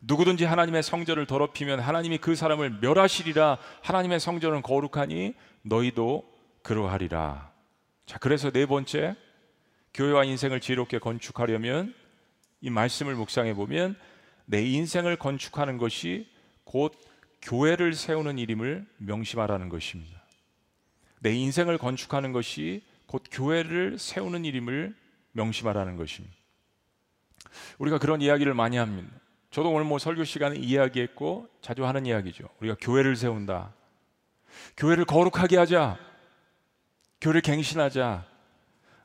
[0.00, 3.58] 누구든지 하나님의 성전을 더럽히면 하나님이 그 사람을 멸하시리라.
[3.82, 6.24] 하나님의 성전은 거룩하니 너희도
[6.64, 7.52] 그러하리라.
[8.04, 9.14] 자, 그래서 네 번째
[9.94, 11.94] 교회와 인생을 지혜롭게 건축하려면
[12.60, 13.94] 이 말씀을 묵상해 보면
[14.46, 16.28] 내 인생을 건축하는 것이
[16.64, 16.92] 곧
[17.42, 20.22] 교회를 세우는 일임을 명심하라는 것입니다.
[21.20, 24.94] 내 인생을 건축하는 것이 곧 교회를 세우는 일임을
[25.32, 26.34] 명심하라는 것입니다.
[27.78, 29.10] 우리가 그런 이야기를 많이 합니다.
[29.50, 32.48] 저도 오늘 뭐 설교 시간에 이야기했고 자주 하는 이야기죠.
[32.60, 33.74] 우리가 교회를 세운다.
[34.76, 35.98] 교회를 거룩하게 하자.
[37.20, 38.26] 교회를 갱신하자.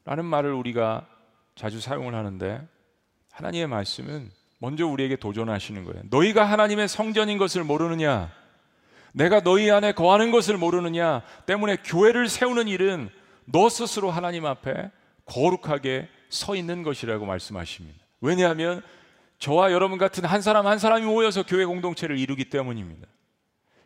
[0.06, 1.08] 라는 말을 우리가
[1.56, 2.66] 자주 사용을 하는데
[3.32, 6.04] 하나님의 말씀은 먼저 우리에게 도전하시는 거예요.
[6.10, 8.32] 너희가 하나님의 성전인 것을 모르느냐?
[9.14, 11.22] 내가 너희 안에 거하는 것을 모르느냐?
[11.46, 13.10] 때문에 교회를 세우는 일은
[13.46, 14.92] 너 스스로 하나님 앞에
[15.26, 18.00] 거룩하게 서 있는 것이라고 말씀하십니다.
[18.22, 18.82] 왜냐하면
[19.40, 23.08] 저와 여러분 같은 한 사람 한 사람이 모여서 교회 공동체를 이루기 때문입니다.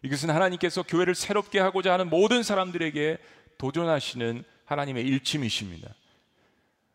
[0.03, 3.17] 이것은 하나님께서 교회를 새롭게 하고자 하는 모든 사람들에게
[3.57, 5.89] 도전하시는 하나님의 일침이십니다.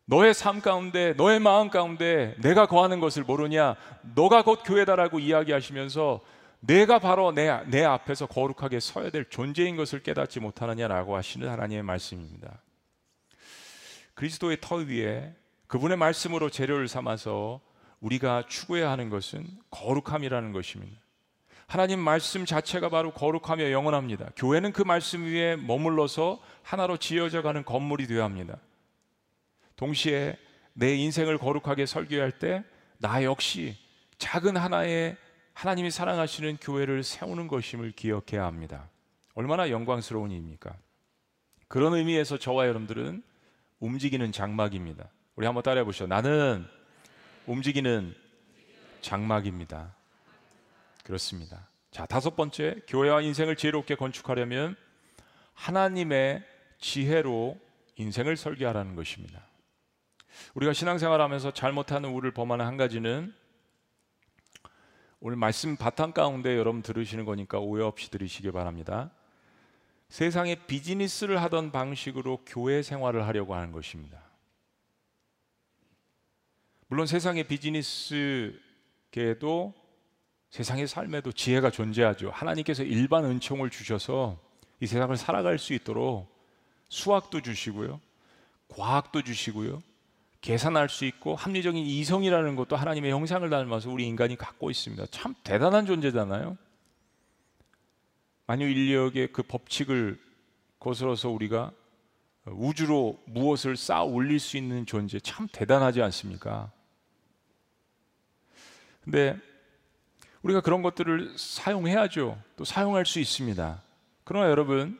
[0.09, 3.75] 너의 삶 가운데, 너의 마음 가운데 내가 거하는 것을 모르냐?
[4.15, 6.21] 너가 곧 교회다라고 이야기하시면서
[6.61, 12.61] 내가 바로 내, 내 앞에서 거룩하게 서야 될 존재인 것을 깨닫지 못하느냐라고 하시는 하나님의 말씀입니다.
[14.13, 15.35] 그리스도의 터 위에
[15.67, 17.59] 그분의 말씀으로 재료를 삼아서
[17.99, 21.01] 우리가 추구해야 하는 것은 거룩함이라는 것입니다.
[21.67, 24.29] 하나님 말씀 자체가 바로 거룩하며 영원합니다.
[24.37, 28.57] 교회는 그 말씀 위에 머물러서 하나로 지어져 가는 건물이 되어야 합니다.
[29.77, 30.37] 동시에
[30.73, 32.63] 내 인생을 거룩하게 설교할 때
[32.99, 33.75] 나 역시
[34.17, 35.17] 작은 하나의
[35.53, 38.89] 하나님이 사랑하시는 교회를 세우는 것임을 기억해야 합니다.
[39.33, 40.75] 얼마나 영광스러운 일입니까?
[41.67, 43.23] 그런 의미에서 저와 여러분들은
[43.79, 45.09] 움직이는 장막입니다.
[45.35, 46.07] 우리 한번 따라해 보시죠.
[46.07, 46.65] 나는
[47.45, 48.15] 움직이는
[49.01, 49.95] 장막입니다.
[51.03, 51.67] 그렇습니다.
[51.91, 54.75] 자, 다섯 번째, 교회와 인생을 지혜롭게 건축하려면
[55.53, 56.43] 하나님의
[56.79, 57.59] 지혜로
[57.95, 59.46] 인생을 설계하라는 것입니다.
[60.55, 63.33] 우리가 신앙생활하면서 잘못하는 우를 범하는 한 가지는
[65.19, 69.11] 오늘 말씀 바탕 가운데 여러분 들으시는 거니까 오해 없이 들으시기 바랍니다.
[70.09, 74.21] 세상에 비즈니스를 하던 방식으로 교회 생활을 하려고 하는 것입니다.
[76.87, 78.53] 물론 세상의 비즈니스계에도
[80.49, 82.29] 세상의 삶에도 지혜가 존재하죠.
[82.29, 84.39] 하나님께서 일반 은총을 주셔서
[84.79, 86.33] 이 세상을 살아갈 수 있도록
[86.87, 87.99] 수학도 주시고요.
[88.69, 89.81] 과학도 주시고요.
[90.47, 95.07] 계산할 수 있고 합리적인 이성이라는 것도 하나님의 형상을 닮아서 우리 인간이 갖고 있습니다.
[95.11, 96.57] 참 대단한 존재잖아요.
[98.45, 100.17] 만유 인력의 그 법칙을
[100.79, 101.73] 거슬러서 우리가
[102.45, 106.71] 우주로 무엇을 쌓아 올릴 수 있는 존재 참 대단하지 않습니까?
[109.03, 109.37] 근데
[110.43, 112.41] 우리가 그런 것들을 사용해야죠.
[112.55, 113.81] 또 사용할 수 있습니다.
[114.23, 114.97] 그러나 여러분,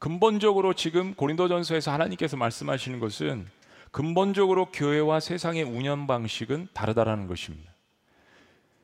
[0.00, 3.61] 근본적으로 지금 고린도전서에서 하나님께서 말씀하시는 것은
[3.92, 7.70] 근본적으로 교회와 세상의 운영 방식은 다르다라는 것입니다.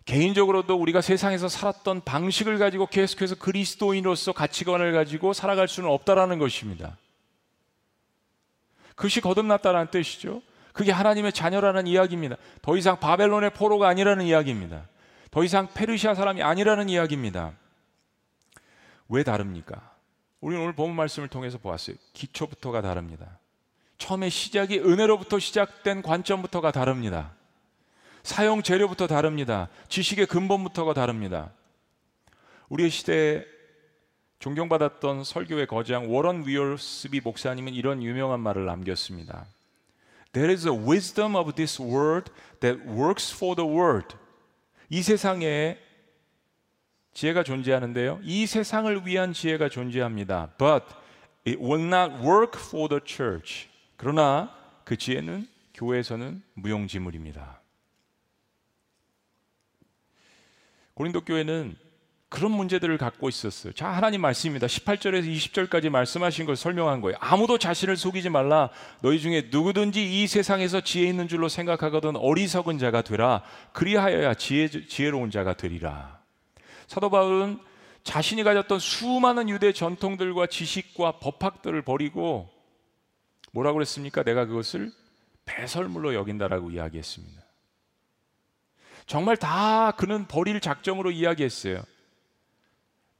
[0.04, 6.96] 개인적으로도 우리가 세상에서 살았던 방식을 가지고 계속해서 그리스도인으로서 가치관을 가지고 살아갈 수는 없다라는 것입니다.
[8.94, 10.42] 그것이 거듭났다는 뜻이죠.
[10.72, 12.36] 그게 하나님의 자녀라는 이야기입니다.
[12.62, 14.86] 더 이상 바벨론의 포로가 아니라는 이야기입니다.
[15.30, 17.52] 더 이상 페르시아 사람이 아니라는 이야기입니다.
[19.08, 19.94] 왜 다릅니까?
[20.40, 21.96] 우리는 오늘 본 말씀을 통해서 보았어요.
[22.12, 23.38] 기초부터가 다릅니다.
[23.98, 27.32] 처음에 시작이 은혜로부터 시작된 관점부터가 다릅니다.
[28.22, 29.68] 사용 재료부터 다릅니다.
[29.88, 31.50] 지식의 근본부터가 다릅니다.
[32.68, 33.44] 우리의 시대에
[34.38, 39.46] 존경받았던 설교의 거장 워런 위얼스비 목사님은 이런 유명한 말을 남겼습니다.
[40.32, 42.30] There is a wisdom of this world
[42.60, 44.16] that works for the world.
[44.90, 45.78] 이 세상에
[47.14, 48.20] 지혜가 존재하는데요.
[48.22, 50.52] 이 세상을 위한 지혜가 존재합니다.
[50.56, 50.84] But
[51.46, 53.68] it will not work for the church.
[53.98, 57.60] 그러나 그 지혜는 교회에서는 무용지물입니다.
[60.94, 61.76] 고린도 교회는
[62.28, 63.72] 그런 문제들을 갖고 있었어요.
[63.72, 64.66] 자, 하나님 말씀입니다.
[64.66, 67.16] 18절에서 20절까지 말씀하신 걸 설명한 거예요.
[67.20, 68.70] 아무도 자신을 속이지 말라.
[69.00, 73.42] 너희 중에 누구든지 이 세상에서 지혜 있는 줄로 생각하거든 어리석은 자가 되라.
[73.72, 76.20] 그리하여야 지혜, 지혜로운 자가 되리라.
[76.86, 77.58] 사도 바울은
[78.04, 82.57] 자신이 가졌던 수많은 유대 전통들과 지식과 법학들을 버리고
[83.58, 84.22] 뭐라고 그랬습니까?
[84.22, 84.92] 내가 그것을
[85.44, 87.42] 배설물로 여긴다라고 이야기했습니다.
[89.06, 91.82] 정말 다 그는 버릴 작정으로 이야기했어요.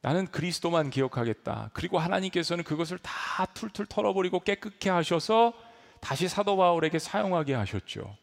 [0.01, 1.71] 나는 그리스도만 기억하겠다.
[1.73, 5.55] 그리고 하나님께서는 그것을 다 툴툴 털어버리고 깨끗게 하셔서
[6.01, 8.17] 다시 사도 바울에게 사용하게 하셨죠.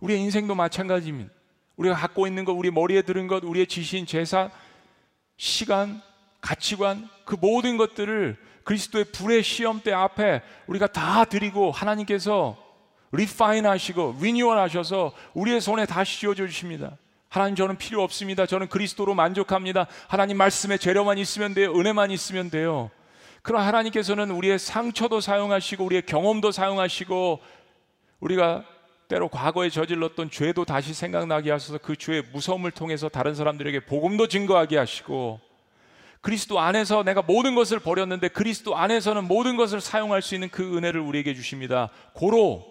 [0.00, 1.32] 우리의 인생도 마찬가지입니다.
[1.76, 4.50] 우리가 갖고 있는 것, 우리 머리에 들은 것, 우리의 지신, 재산,
[5.38, 6.02] 시간,
[6.42, 12.56] 가치관, 그 모든 것들을 그리스도의 불의 시험대 앞에 우리가 다 드리고 하나님께서
[13.12, 16.96] 리파인 하시고 리뉴얼 하셔서 우리의 손에 다시 쥐어줘 주십니다.
[17.28, 18.46] 하나님 저는 필요 없습니다.
[18.46, 19.86] 저는 그리스도로 만족합니다.
[20.08, 21.72] 하나님 말씀에 재료만 있으면 돼요.
[21.72, 22.90] 은혜만 있으면 돼요.
[23.42, 27.40] 그럼 하나님께서는 우리의 상처도 사용하시고 우리의 경험도 사용하시고
[28.20, 28.64] 우리가
[29.08, 34.78] 때로 과거에 저질렀던 죄도 다시 생각나게 하셔서 그 죄의 무서움을 통해서 다른 사람들에게 복음도 증거하게
[34.78, 35.40] 하시고
[36.20, 41.00] 그리스도 안에서 내가 모든 것을 버렸는데 그리스도 안에서는 모든 것을 사용할 수 있는 그 은혜를
[41.00, 41.90] 우리에게 주십니다.
[42.12, 42.66] 고로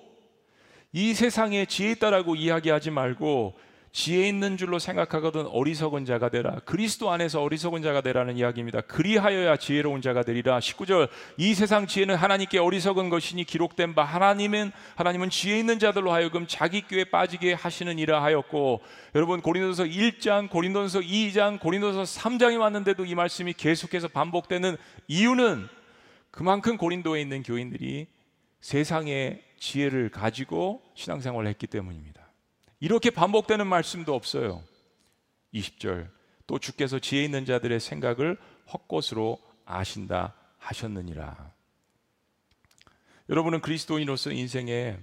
[0.92, 3.58] 이 세상에 지혜 있다라고 이야기하지 말고
[3.92, 6.60] 지혜 있는 줄로 생각하거든 어리석은 자가 되라.
[6.66, 8.82] 그리스도 안에서 어리석은 자가 되라는 이야기입니다.
[8.82, 10.60] 그리하여야 지혜로운 자가 되리라.
[10.60, 16.46] 19절 이 세상 지혜는 하나님께 어리석은 것이니 기록된 바 하나님은 하나님은 지혜 있는 자들로 하여금
[16.48, 18.82] 자기 꾀에 빠지게 하시는 이라 하였고
[19.16, 25.68] 여러분 고린도서 1장, 고린도서 2장, 고린도서 3장이 왔는데도 이 말씀이 계속해서 반복되는 이유는
[26.32, 28.08] 그만큼 고린도에 있는 교인들이
[28.62, 32.19] 세상의 지혜를 가지고 신앙생활을 했기 때문입니다.
[32.80, 34.64] 이렇게 반복되는 말씀도 없어요.
[35.54, 36.10] 20절
[36.48, 38.38] 또 주께서 지혜 있는 자들의 생각을
[38.72, 41.52] 헛것으로 아신다 하셨느니라.
[43.30, 44.98] 여러분은 그리스도인으로서 인생에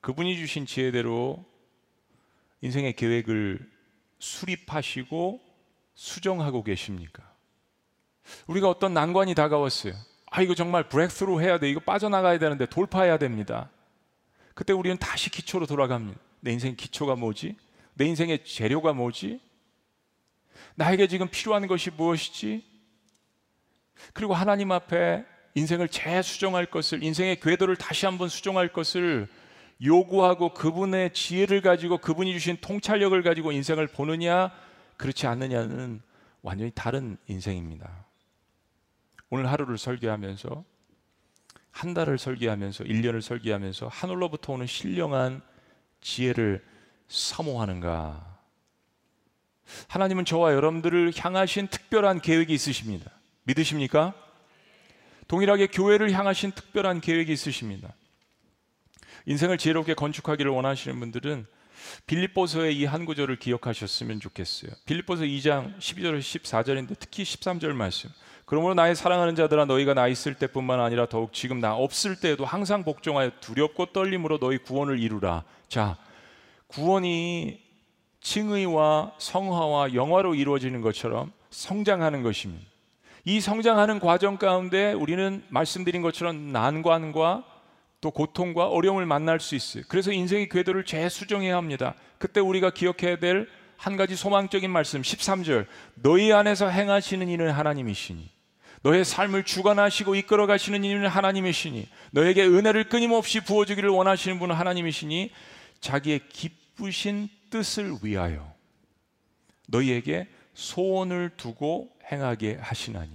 [0.00, 1.44] 그분이 주신 지혜대로
[2.60, 3.70] 인생의 계획을
[4.18, 5.40] 수립하시고
[5.94, 7.22] 수정하고 계십니까?
[8.46, 9.94] 우리가 어떤 난관이 다가왔어요.
[10.30, 11.70] 아, 이거 정말 브렉스루 해야 돼.
[11.70, 13.70] 이거 빠져나가야 되는데 돌파해야 됩니다.
[14.54, 16.20] 그때 우리는 다시 기초로 돌아갑니다.
[16.40, 17.56] 내 인생 기초가 뭐지?
[17.94, 19.40] 내 인생의 재료가 뭐지?
[20.74, 22.64] 나에게 지금 필요한 것이 무엇이지?
[24.12, 25.24] 그리고 하나님 앞에
[25.54, 29.28] 인생을 재수정할 것을, 인생의 궤도를 다시 한번 수정할 것을
[29.82, 34.52] 요구하고 그분의 지혜를 가지고 그분이 주신 통찰력을 가지고 인생을 보느냐,
[34.96, 36.00] 그렇지 않느냐는
[36.42, 38.06] 완전히 다른 인생입니다.
[39.30, 40.64] 오늘 하루를 설계하면서
[41.70, 45.42] 한 달을 설계하면서 1년을 설계하면서 하늘로부터 오는 신령한
[46.00, 46.64] 지혜를
[47.08, 48.38] 사모하는가?
[49.88, 53.10] 하나님은 저와 여러분들을 향하신 특별한 계획이 있으십니다.
[53.44, 54.14] 믿으십니까?
[55.26, 57.92] 동일하게 교회를 향하신 특별한 계획이 있으십니다.
[59.26, 61.46] 인생을 지혜롭게 건축하기를 원하시는 분들은
[62.06, 64.72] 빌립보서의 이 한 구절을 기억하셨으면 좋겠어요.
[64.86, 68.10] 빌립보서 2장 12절 14절인데 특히 13절 말씀.
[68.46, 72.82] 그러므로 나의 사랑하는 자들아 너희가 나 있을 때뿐만 아니라 더욱 지금 나 없을 때에도 항상
[72.82, 75.44] 복종하여 두렵고 떨림으로 너희 구원을 이루라.
[75.68, 75.96] 자,
[76.66, 77.60] 구원이
[78.20, 82.66] 칭의와 성화와 영화로 이루어지는 것처럼 성장하는 것입니다.
[83.24, 87.44] 이 성장하는 과정 가운데 우리는 말씀드린 것처럼 난관과
[88.00, 89.82] 또 고통과 어려움을 만날 수 있어요.
[89.88, 91.94] 그래서 인생의 궤도를 재수정해야 합니다.
[92.18, 98.28] 그때 우리가 기억해야 될 한 가지 소망적인 말씀 13절 너희 안에서 행하시는 이는 하나님이시니
[98.82, 105.30] 너의 삶을 주관하시고 이끌어 가시는 이는 하나님이시니 너에게 은혜를 끊임없이 부어 주기를 원하시는 분은 하나님이시니
[105.80, 108.52] 자기의 기쁘신 뜻을 위하여
[109.68, 113.10] 너희에게 소원을 두고 행하게 하시나니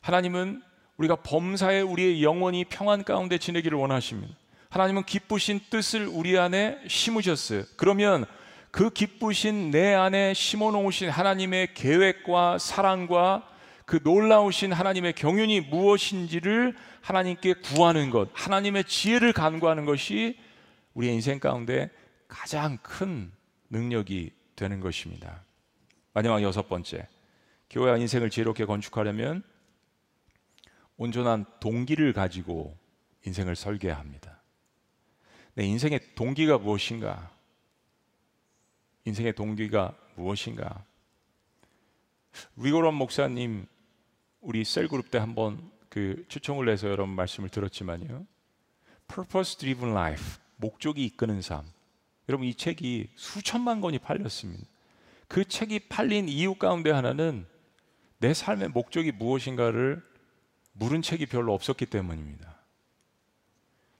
[0.00, 0.62] 하나님은
[0.96, 4.34] 우리가 범사에 우리의 영혼이 평안 가운데 지내기를 원하십니다.
[4.70, 7.64] 하나님은 기쁘신 뜻을 우리 안에 심으셨어요.
[7.76, 8.24] 그러면
[8.70, 13.48] 그 기쁘신 내 안에 심어 놓으신 하나님의 계획과 사랑과
[13.84, 20.36] 그 놀라우신 하나님의 경륜이 무엇인지를 하나님께 구하는 것, 하나님의 지혜를 간구하는 것이
[20.96, 21.90] 우리의 인생 가운데
[22.26, 23.30] 가장 큰
[23.68, 25.44] 능력이 되는 것입니다.
[26.14, 27.06] 마지막 여섯 번째,
[27.68, 29.42] 교회와 인생을 지혜롭게 건축하려면
[30.96, 32.74] 온전한 동기를 가지고
[33.26, 34.40] 인생을 설계합니다.
[35.54, 37.30] 내 인생의 동기가 무엇인가?
[39.04, 40.84] 인생의 동기가 무엇인가?
[42.56, 43.66] 위고런 목사님
[44.40, 48.26] 우리 셀 그룹 때 한번 그 추청을 해서 여러분 말씀을 들었지만요.
[49.08, 51.64] Purpose Driven Life 목적이 이끄는 삶.
[52.28, 54.64] 여러분 이 책이 수천만 권이 팔렸습니다.
[55.28, 57.46] 그 책이 팔린 이유 가운데 하나는
[58.18, 60.02] 내 삶의 목적이 무엇인가를
[60.72, 62.56] 물은 책이 별로 없었기 때문입니다.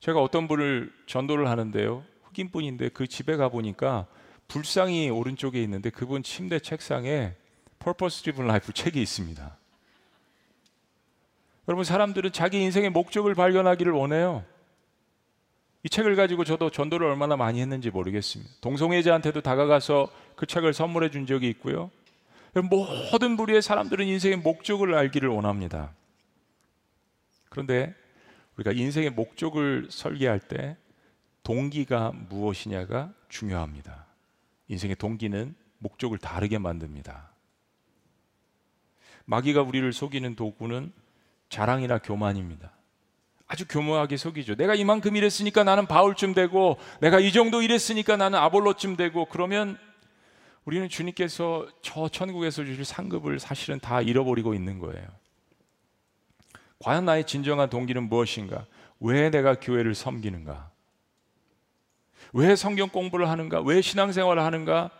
[0.00, 2.04] 제가 어떤 분을 전도를 하는데요.
[2.22, 4.06] 흑인 분인데 그 집에 가 보니까
[4.48, 7.34] 불상이 오른쪽에 있는데 그분 침대 책상에
[7.78, 9.56] Purpose Driven Life 책이 있습니다.
[11.68, 14.44] 여러분 사람들은 자기 인생의 목적을 발견하기를 원해요.
[15.86, 18.50] 이 책을 가지고 저도 전도를 얼마나 많이 했는지 모르겠습니다.
[18.60, 21.92] 동성애자한테도 다가가서 그 책을 선물해 준 적이 있고요.
[23.12, 25.94] 모든 부류의 사람들은 인생의 목적을 알기를 원합니다.
[27.50, 27.94] 그런데
[28.56, 30.76] 우리가 인생의 목적을 설계할 때
[31.44, 34.06] 동기가 무엇이냐가 중요합니다.
[34.66, 37.30] 인생의 동기는 목적을 다르게 만듭니다.
[39.26, 40.92] 마귀가 우리를 속이는 도구는
[41.48, 42.75] 자랑이나 교만입니다.
[43.48, 44.56] 아주 교묘하게 속이죠.
[44.56, 49.78] 내가 이만큼 일했으니까 나는 바울쯤 되고, 내가 이 정도 일했으니까 나는 아볼로쯤 되고, 그러면
[50.64, 55.06] 우리는 주님께서 저 천국에서 주실 상급을 사실은 다 잃어버리고 있는 거예요.
[56.80, 58.66] 과연 나의 진정한 동기는 무엇인가?
[58.98, 60.70] 왜 내가 교회를 섬기는가?
[62.32, 63.60] 왜 성경 공부를 하는가?
[63.60, 64.90] 왜 신앙생활을 하는가?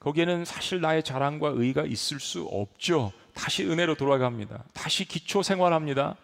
[0.00, 3.12] 거기에는 사실 나의 자랑과 의가 있을 수 없죠.
[3.34, 4.64] 다시 은혜로 돌아갑니다.
[4.72, 6.16] 다시 기초 생활합니다.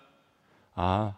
[0.74, 1.14] 아,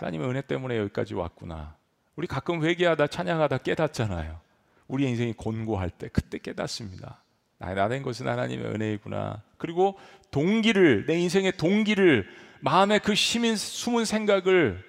[0.00, 1.76] 하나님의 은혜 때문에 여기까지 왔구나.
[2.16, 4.40] 우리 가끔 회개하다 찬양하다 깨닫잖아요.
[4.88, 7.22] 우리 인생이 곤고할 때 그때 깨닫습니다.
[7.58, 9.42] 나된 것은 하나님의 은혜이구나.
[9.58, 9.98] 그리고
[10.30, 12.26] 동기를 내 인생의 동기를
[12.60, 14.82] 마음의 그 심인 숨은 생각을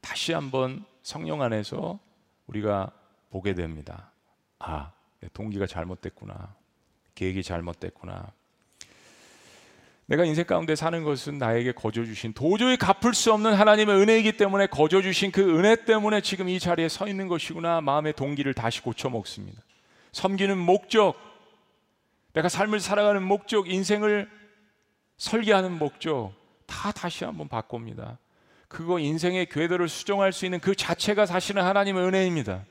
[0.00, 1.98] 다시 한번 성령 안에서
[2.46, 2.90] 우리가
[3.30, 4.12] 보게 됩니다.
[4.58, 4.92] 아,
[5.32, 6.54] 동기가 잘못됐구나.
[7.14, 8.32] 계획이 잘못됐구나.
[10.06, 14.66] 내가 인생 가운데 사는 것은 나에게 거저 주신 도저히 갚을 수 없는 하나님의 은혜이기 때문에
[14.66, 17.80] 거저 주신 그 은혜 때문에 지금 이 자리에 서 있는 것이구나.
[17.80, 19.62] 마음의 동기를 다시 고쳐 먹습니다.
[20.12, 21.14] 섬기는 목적,
[22.34, 24.28] 내가 삶을 살아가는 목적, 인생을
[25.16, 26.32] 설계하는 목적,
[26.66, 28.18] 다 다시 한번 바꿉니다.
[28.68, 32.64] 그거 인생의 궤도를 수정할 수 있는 그 자체가 사실은 하나님의 은혜입니다.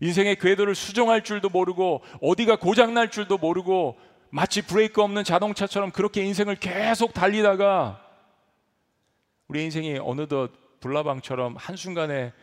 [0.00, 3.96] 인생의 궤도를 수정할 줄도 모르고 어디가 고장 날 줄도 모르고
[4.36, 8.06] 마치 브레이크 없는 자동차처럼 그렇게 인생을 계속 달리다가
[9.48, 12.34] 우리 인생이 어느덧 불나방처럼 한순간에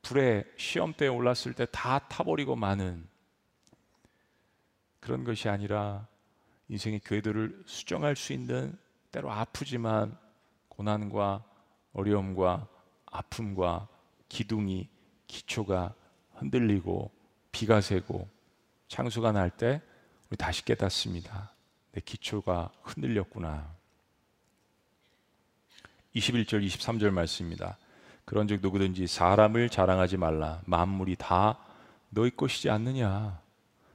[0.00, 3.06] 불에 시험대에 올랐을 때 다 타버리고 마는
[4.98, 6.06] 그런 것이 아니라
[6.70, 8.74] 인생의 궤도를 수정할 수 있는
[9.12, 10.16] 때로 아프지만
[10.70, 11.44] 고난과
[11.92, 12.66] 어려움과
[13.04, 13.88] 아픔과
[14.30, 14.88] 기둥이
[15.26, 15.92] 기초가
[16.36, 17.10] 흔들리고
[17.52, 18.26] 비가 새고
[18.88, 19.82] 창수가 날 때
[20.30, 21.52] 우리 다시 깨닫습니다.
[21.92, 23.74] 내 기초가 흔들렸구나.
[26.14, 27.76] 21절 23절 말씀입니다.
[28.26, 31.58] 그런즉 누구든지 사람을 자랑하지 말라 만물이 다
[32.10, 33.40] 너희 것이지 않느냐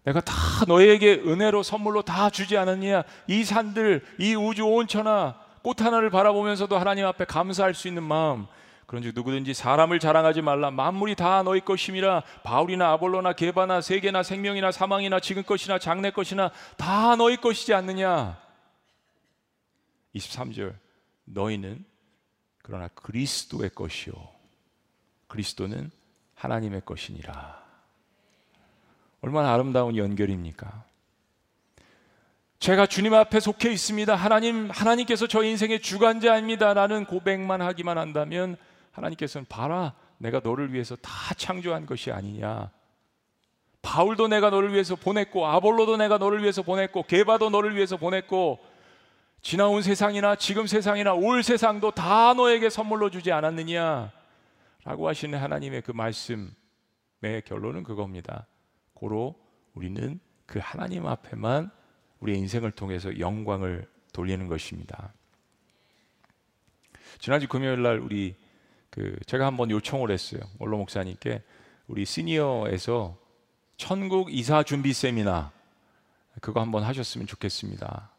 [0.04, 0.34] 내가 다
[0.68, 7.06] 너에게 은혜로 선물로 다 주지 않았냐 이 산들 이 우주 온천하 꽃 하나를 바라보면서도 하나님
[7.06, 8.48] 앞에 감사할 수 있는 마음
[8.92, 15.22] 그런즉 누구든지 사람을 자랑하지 말라 만물이 다 너희 것임이라 바울이나 아볼로나 게바나 세계나 생명이나 사망이나
[15.22, 18.38] 지금 것이나 장래 것이나 다 너희 것이지 않느냐
[20.14, 20.76] 23절
[21.24, 21.86] 너희는
[22.62, 24.14] 그러나 그리스도의 것이요
[25.30, 25.90] 그리스도는
[26.36, 27.64] 하나님의 것이니라
[29.22, 30.84] 얼마나 아름다운 연결입니까?
[32.60, 34.16] 제가 주님 앞에 속해 있습니다.
[34.16, 36.76] 하나님, 하나님께서 저 인생의 주관자입니다.
[36.76, 38.56] 라는 고백만 하기만 한다면
[38.92, 42.72] 하나님께서는 봐라, 내가 너를 위해서 다 창조한 것이 아니냐.
[43.82, 48.60] 바울도 내가 너를 위해서 보냈고, 아볼로도 내가 너를 위해서 보냈고, 게바도 너를 위해서 보냈고,
[49.42, 54.12] 지나온 세상이나 지금 세상이나 올 세상도 다 너에게 선물로 주지 않았느냐?
[54.84, 56.54] 라고 하시는 하나님의 그 말씀의
[57.46, 58.46] 결론은 그겁니다.
[58.94, 59.36] 고로
[59.74, 61.72] 우리는 그 하나님 앞에만
[62.20, 65.14] 우리의 인생을 통해서 영광을 돌리는 것입니다.
[67.20, 68.36] 지난주 금요일 날 우리
[68.92, 70.42] 그 제가 한번 요청을 했어요.
[70.60, 71.42] 원로 목사님께
[71.88, 73.18] 우리 시니어에서
[73.78, 75.52] 천국 이사 준비 세미나
[76.42, 78.12] 그거 한번 하셨으면 좋겠습니다.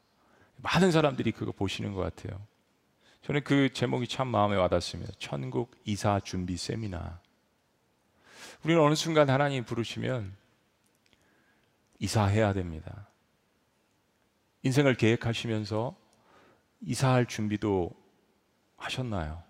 [0.56, 2.40] 많은 사람들이 그거 보시는 것 같아요.
[3.22, 5.12] 저는 그 제목이 참 마음에 와닿습니다.
[5.18, 7.20] 천국 이사 준비 세미나.
[8.64, 10.34] 우리는 어느 순간 하나님 부르시면
[11.98, 13.08] 이사해야 됩니다.
[14.62, 15.96] 인생을 계획하시면서
[16.80, 17.90] 이사할 준비도
[18.76, 19.42] 하셨나요?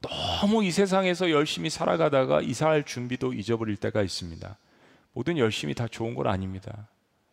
[0.00, 4.56] 너무 이 세상에서 열심히 살아가다가 이사할 준비도 잊어버릴 때가 있습니다.
[5.12, 6.88] 모든 열심이 다 좋은 건 아닙니다.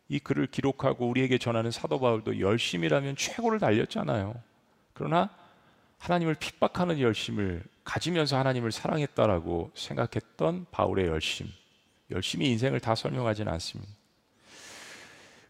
[0.10, 4.36] 이 글을 기록하고 우리에게 전하는 사도 바울도 열심이라면 최고를 달렸잖아요.
[4.94, 5.30] 그러나
[6.00, 11.48] 하나님을 핍박하는 열심을 가지면서 하나님을 사랑했다라고 생각했던 바울의 열심.
[12.12, 13.92] 열심히 인생을 다 설명하지는 않습니다.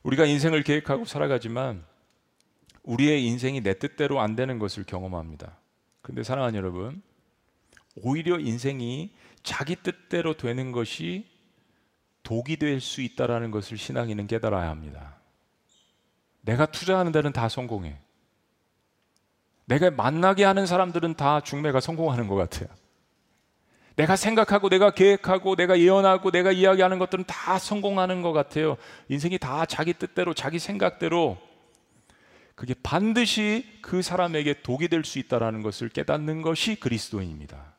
[0.03, 1.83] 우리가 인생을 계획하고 살아가지만
[2.83, 5.57] 우리의 인생이 내 뜻대로 안 되는 것을 경험합니다.
[6.01, 7.01] 근데 사랑하는 여러분,
[8.03, 11.25] 오히려 인생이 자기 뜻대로 되는 것이
[12.23, 15.15] 독이 될 수 있다라는 것을 신앙인은 깨달아야 합니다.
[16.41, 17.99] 내가 투자하는 데는 다 성공해.
[19.65, 22.69] 내가 만나게 하는 사람들은 다 중매가 성공하는 것 같아요.
[23.95, 28.77] 내가 생각하고 내가 계획하고 내가 예언하고 내가 이야기하는 것들은 다 성공하는 것 같아요.
[29.09, 31.37] 인생이 다 자기 뜻대로 자기 생각대로
[32.55, 37.76] 그게 반드시 그 사람에게 독이 될 수 있다라는 것을 깨닫는 것이 그리스도인입니다.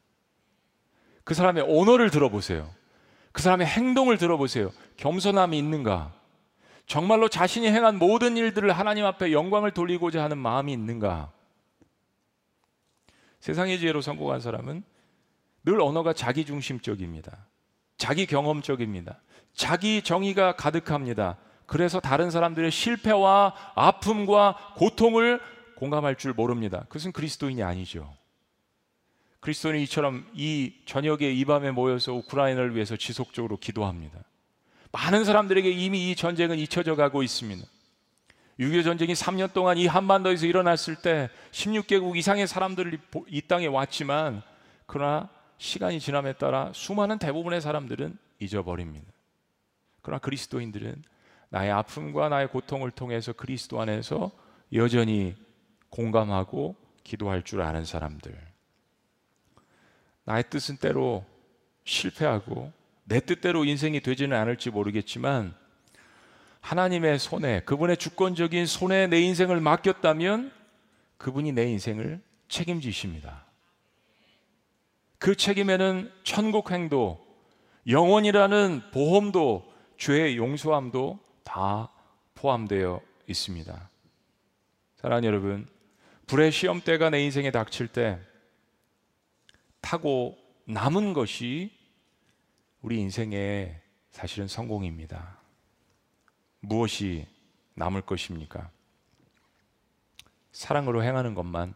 [1.28, 2.66] 그 사람의 언어를 들어보세요.
[3.32, 4.72] 그 사람의 행동을 들어보세요.
[4.96, 6.14] 겸손함이 있는가?
[6.86, 11.30] 정말로 자신이 행한 모든 일들을 하나님 앞에 영광을 돌리고자 하는 마음이 있는가?
[13.40, 14.82] 세상의 지혜로 성공한 사람은
[15.64, 17.36] 늘 언어가 자기 중심적입니다.
[17.98, 19.20] 자기 경험적입니다.
[19.52, 21.36] 자기 정의가 가득합니다.
[21.66, 25.42] 그래서 다른 사람들의 실패와 아픔과 고통을
[25.76, 26.86] 공감할 줄 모릅니다.
[26.88, 28.17] 그것은 그리스도인이 아니죠.
[29.40, 34.18] 그리스도인이 이처럼 이 저녁에 이 밤에 모여서 우크라이나를 위해서 지속적으로 기도합니다.
[34.92, 37.64] 많은 사람들에게 이미 이 전쟁은 잊혀져 가고 있습니다.
[38.58, 44.42] 6.25 전쟁이 3년 동안 이 한반도에서 일어났을 때 16개국 이상의 사람들이 이 땅에 왔지만
[44.86, 45.28] 그러나
[45.58, 49.06] 시간이 지남에 따라 수많은 대부분의 사람들은 잊어버립니다.
[50.02, 51.02] 그러나 그리스도인들은
[51.50, 54.32] 나의 아픔과 나의 고통을 통해서 그리스도 안에서
[54.72, 55.34] 여전히
[55.90, 58.36] 공감하고 기도할 줄 아는 사람들.
[60.28, 61.24] 나의 뜻은 때로
[61.84, 62.70] 실패하고
[63.04, 65.54] 내 뜻대로 인생이 되지는 않을지 모르겠지만
[66.60, 70.52] 하나님의 손에 그분의 주권적인 손에 내 인생을 맡겼다면
[71.16, 73.46] 그분이 내 인생을 책임지십니다.
[75.18, 77.26] 그 책임에는 천국 행도,
[77.86, 81.90] 영원이라는 보험도, 죄의 용서함도 다
[82.34, 83.90] 포함되어 있습니다.
[84.96, 85.66] 사랑하는 여러분,
[86.26, 88.20] 불의 시험대가 내 인생에 닥칠 때
[89.88, 90.36] 타고
[90.66, 91.72] 남은 것이
[92.82, 93.80] 우리 인생의
[94.10, 95.38] 사실은 성공입니다.
[96.60, 97.26] 무엇이
[97.72, 98.70] 남을 것입니까?
[100.52, 101.72] 사랑으로 행하는 것만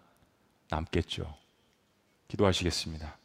[0.69, 1.35] 남겠죠.
[2.29, 3.17] 기도하시겠습니다.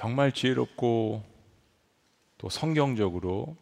[0.00, 1.22] 정말 지혜롭고
[2.38, 3.54] 또 성경적으로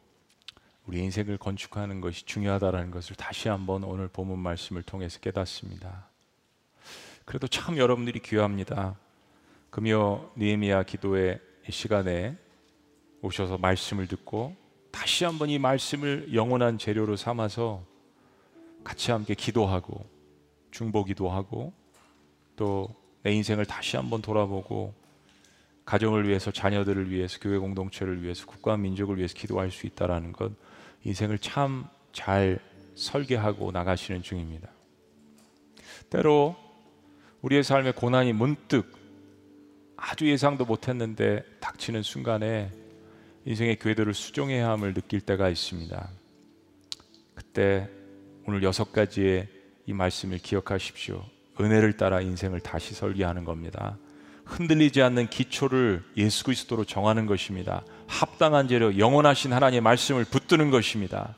[0.86, 6.06] 우리 인생을 건축하는 것이 중요하다는 것을 다시 한번 오늘 본문 말씀을 통해서 깨닫습니다.
[7.24, 8.96] 그래도 참 여러분들이 귀합니다.
[9.70, 12.36] 금요 니에미야 기도의 시간에
[13.20, 14.54] 오셔서 말씀을 듣고
[14.92, 17.82] 다시 한번 이 말씀을 영원한 재료로 삼아서
[18.84, 20.06] 같이 함께 기도하고
[20.70, 21.72] 중보기도 하고
[22.54, 24.94] 또 내 인생을 다시 한번 돌아보고
[25.88, 30.52] 가정을 위해서 자녀들을 위해서 교회 공동체를 위해서 국가 민족을 위해서 기도할 수 있다라는 것
[31.04, 32.58] 인생을 참 잘
[32.96, 34.68] 설계하고 나가시는 중입니다.
[36.10, 36.56] 때로
[37.42, 38.92] 우리의 삶의 고난이 문득
[39.96, 42.72] 아주 예상도 못했는데 닥치는 순간에
[43.44, 46.10] 인생의 궤도를 수정해야 함을 느낄 때가 있습니다.
[47.34, 47.88] 그때
[48.46, 49.48] 오늘 여섯 가지의
[49.86, 51.24] 이 말씀을 기억하십시오.
[51.60, 53.96] 은혜를 따라 인생을 다시 설계하는 겁니다.
[54.48, 57.84] 흔들리지 않는 기초를 예수 그리스도로 정하는 것입니다.
[58.06, 61.36] 합당한 재료 영원하신 하나님의 말씀을 붙드는 것입니다.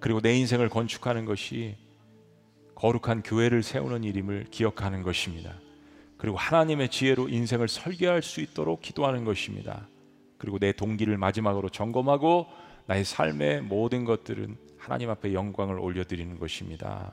[0.00, 1.76] 그리고 내 인생을 건축하는 것이
[2.74, 5.54] 거룩한 교회를 세우는 일임을 기억하는 것입니다.
[6.18, 9.88] 그리고 하나님의 지혜로 인생을 설계할 수 있도록 기도하는 것입니다.
[10.36, 12.46] 그리고 내 동기를 마지막으로 점검하고
[12.84, 17.12] 나의 삶의 모든 것들은 하나님 앞에 영광을 올려드리는 것입니다.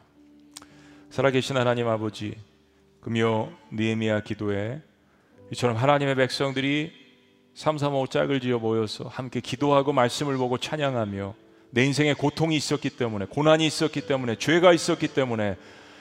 [1.10, 2.36] 살아계신 하나님 아버지,
[3.00, 4.82] 금요 니에미아 기도에
[5.52, 6.92] 이처럼 하나님의 백성들이
[7.54, 11.36] 삼삼오 짝을 지어 모여서 함께 기도하고 말씀을 보고 찬양하며
[11.72, 15.58] 내 인생에 고통이 있었기 때문에 고난이 있었기 때문에 죄가 있었기 때문에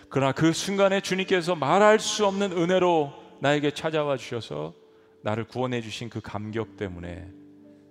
[0.08, 4.74] 그러나 그 순간에 주님께서 말할 수 없는 은혜로 나에게 찾아와 주셔서
[5.22, 7.28] 나를 구원해 주신 그 감격 때문에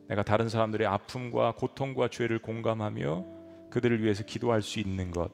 [0.07, 3.25] 내가 다른 사람들의 아픔과 고통과 죄를 공감하며
[3.71, 5.31] 그들을 위해서 기도할 수 있는 것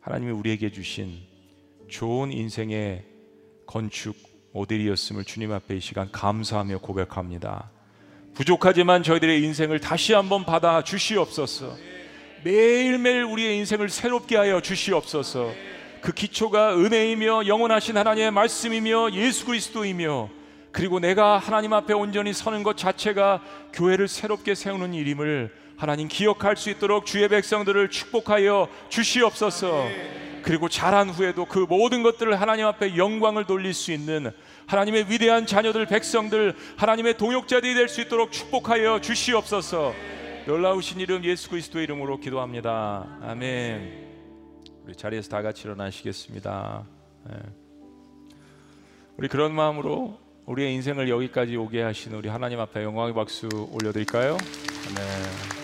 [0.00, 1.18] 하나님이 우리에게 주신
[1.88, 3.04] 좋은 인생의
[3.66, 7.70] 건축 모델이었음을 주님 앞에 이 시간 감사하며 고백합니다.
[8.34, 11.76] 부족하지만 저희들의 인생을 다시 한번 받아 주시옵소서.
[12.42, 15.52] 매일매일 우리의 인생을 새롭게 하여 주시옵소서.
[16.00, 20.30] 그 기초가 은혜이며 영원하신 하나님의 말씀이며 예수 그리스도이며
[20.72, 23.42] 그리고 내가 하나님 앞에 온전히 서는 것 자체가
[23.72, 29.86] 교회를 새롭게 세우는 일임을 하나님 기억할 수 있도록 주의 백성들을 축복하여 주시옵소서.
[30.42, 34.30] 그리고 자란 후에도 그 모든 것들을 하나님 앞에 영광을 돌릴 수 있는
[34.66, 39.92] 하나님의 위대한 자녀들 백성들 하나님의 동역자들이 될 수 있도록 축복하여 주시옵소서.
[40.46, 43.18] 놀라우신 이름 예수 그리스도의 이름으로 기도합니다.
[43.22, 44.08] 아멘.
[44.86, 46.84] 우리 자리에서 다 같이 일어나시겠습니다.
[47.28, 47.36] 네.
[49.16, 54.36] 우리 그런 마음으로 우리의 인생을 여기까지 오게 하신 우리 하나님 앞에 영광의 박수 올려드릴까요?
[54.36, 55.59] 네.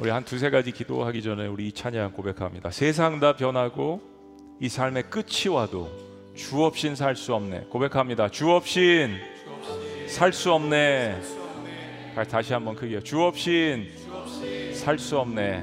[0.00, 2.70] 우리 한 두세 가지 기도하기 전에 우리 이 찬양 고백합니다.
[2.70, 4.00] 세상 다 변하고
[4.58, 5.90] 이 삶의 끝이 와도
[6.34, 7.66] 주 없인 살 수 없네.
[7.68, 8.30] 고백합니다.
[8.30, 9.18] 주 없인
[10.06, 11.20] 살 수 없네.
[12.30, 13.90] 다시 한번 크게 주 없인
[14.72, 15.62] 살 수 없네.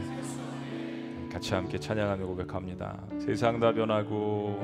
[1.33, 2.95] 같이 함께 찬양하며 고백합니다.
[3.17, 4.59] 세상 다 변하고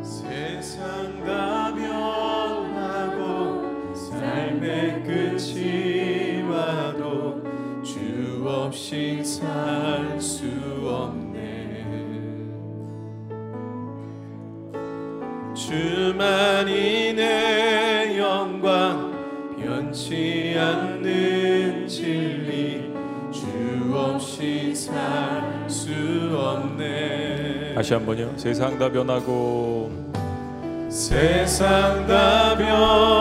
[0.00, 7.50] 세상 다 변하고 삶의 끝이 와도
[7.82, 10.44] 주 없이 살 수
[10.86, 11.82] 없네
[15.54, 19.10] 주만이 내 영광
[19.60, 22.92] 변치 않는 진리
[23.32, 25.90] 주 없이 살 수
[26.36, 28.30] 없네 다시 한 번요.
[28.36, 29.90] 세상 다 변하고
[30.88, 33.11] 세상 다 변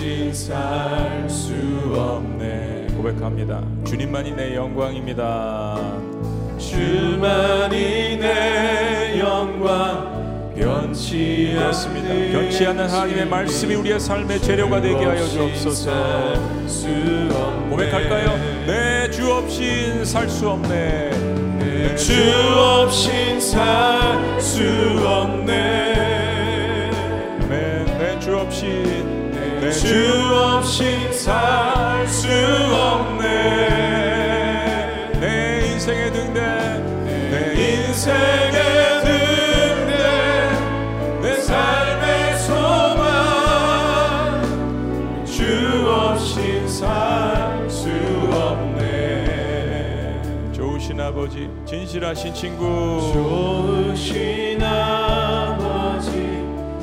[0.00, 1.52] 없이 살 수
[1.94, 3.62] 없네 고백합니다.
[3.84, 5.76] 주님만이 내 영광입니다.
[6.58, 11.54] 주만이 내 영광 변치.
[11.54, 15.90] 않는 변치 않는 하나님의 말씀이 우리의 삶의 재료가 되게 하여 주옵소서.
[17.68, 18.38] 고백할까요?
[18.66, 21.10] 내 주 없인 살 수 없네.
[21.96, 22.14] 주
[22.58, 24.62] 없인 살 수
[25.06, 26.19] 없네
[29.80, 29.88] 주
[30.34, 32.28] 없인 살수
[32.74, 33.22] 없네.
[35.18, 36.40] 내 인생의 등대
[37.06, 38.58] 내 인생의
[39.04, 39.92] 등대
[41.22, 43.08] 내 삶의 소망.
[45.24, 47.88] 주 없인 살수
[48.30, 48.82] 없네.
[50.52, 52.64] 좋으신 아버지 진실하신 친구.
[53.14, 56.10] 좋으신 아버지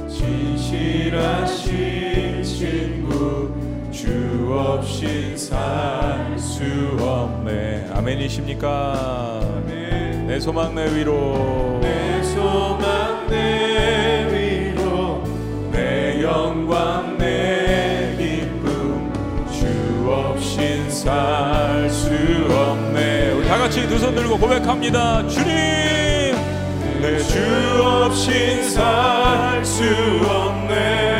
[0.10, 1.97] 진실하신
[4.52, 6.64] 없인 살수
[7.00, 7.90] 없네.
[7.94, 9.42] 아멘이십니까?
[10.28, 11.80] 내 소망 내 위로.
[11.82, 15.24] 내 소망 내 위로.
[15.72, 19.12] 내 영광 내 기쁨.
[19.52, 22.08] 주 없인 살수
[23.68, 25.28] 같이 두 손 들고 고백합니다.
[25.28, 25.52] 주님,
[27.02, 29.84] 내 주 없인 살 수
[30.26, 31.17] 없네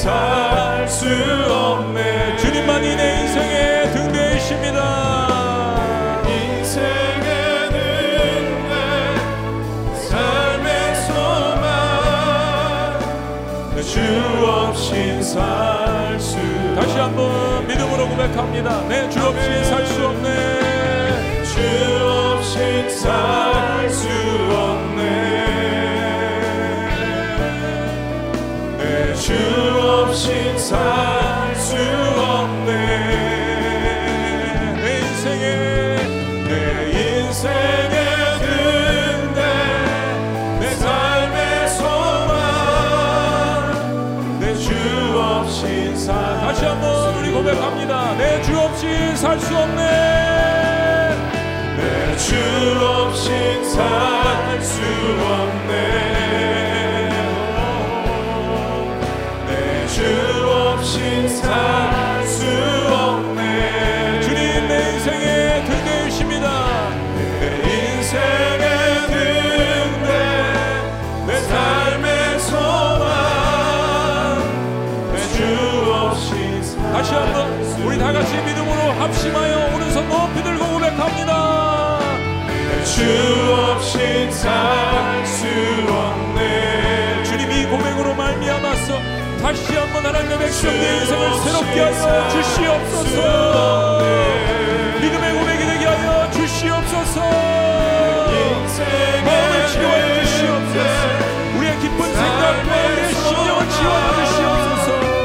[0.00, 1.06] 살 수
[1.52, 4.80] 없네 주님만이 내 인생의 등 되십니다.
[6.26, 7.70] 인생에는
[8.68, 11.68] 내 삶의 소망
[13.74, 14.00] 내주
[14.46, 16.38] 없인 살수
[16.76, 18.80] 다시 한번 믿음으로 고백합니다.
[18.88, 21.44] 내 주 없이 살수 없네.
[21.44, 21.60] 주
[22.06, 23.39] 없인 살
[79.10, 81.98] 합심하여 오른손 높이 들고 고백합니다.
[82.84, 83.02] 주
[83.52, 85.46] 없인 살수
[85.88, 88.98] 없네 주님 이 고백으로 말미암아서
[89.42, 93.98] 다시 한번 하나님의 백성의 인생을 새롭게 하여 주시옵소서.
[95.00, 97.20] 믿음의 고백이 되게 하여 주시옵소서.
[99.24, 101.58] 마음을 치료하여 주시옵소서.
[101.58, 105.20] 우리의 기쁜 생각과 우리의 심령을 치유하여 주시옵소서.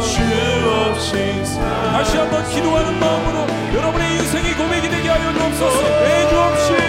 [0.00, 1.49] 주살
[2.00, 6.00] 다시 한번 기도하는 마음으로 여러분의 인생이 고백이 되게 하여 주옵소서.
[6.00, 6.79] 내주 없이 주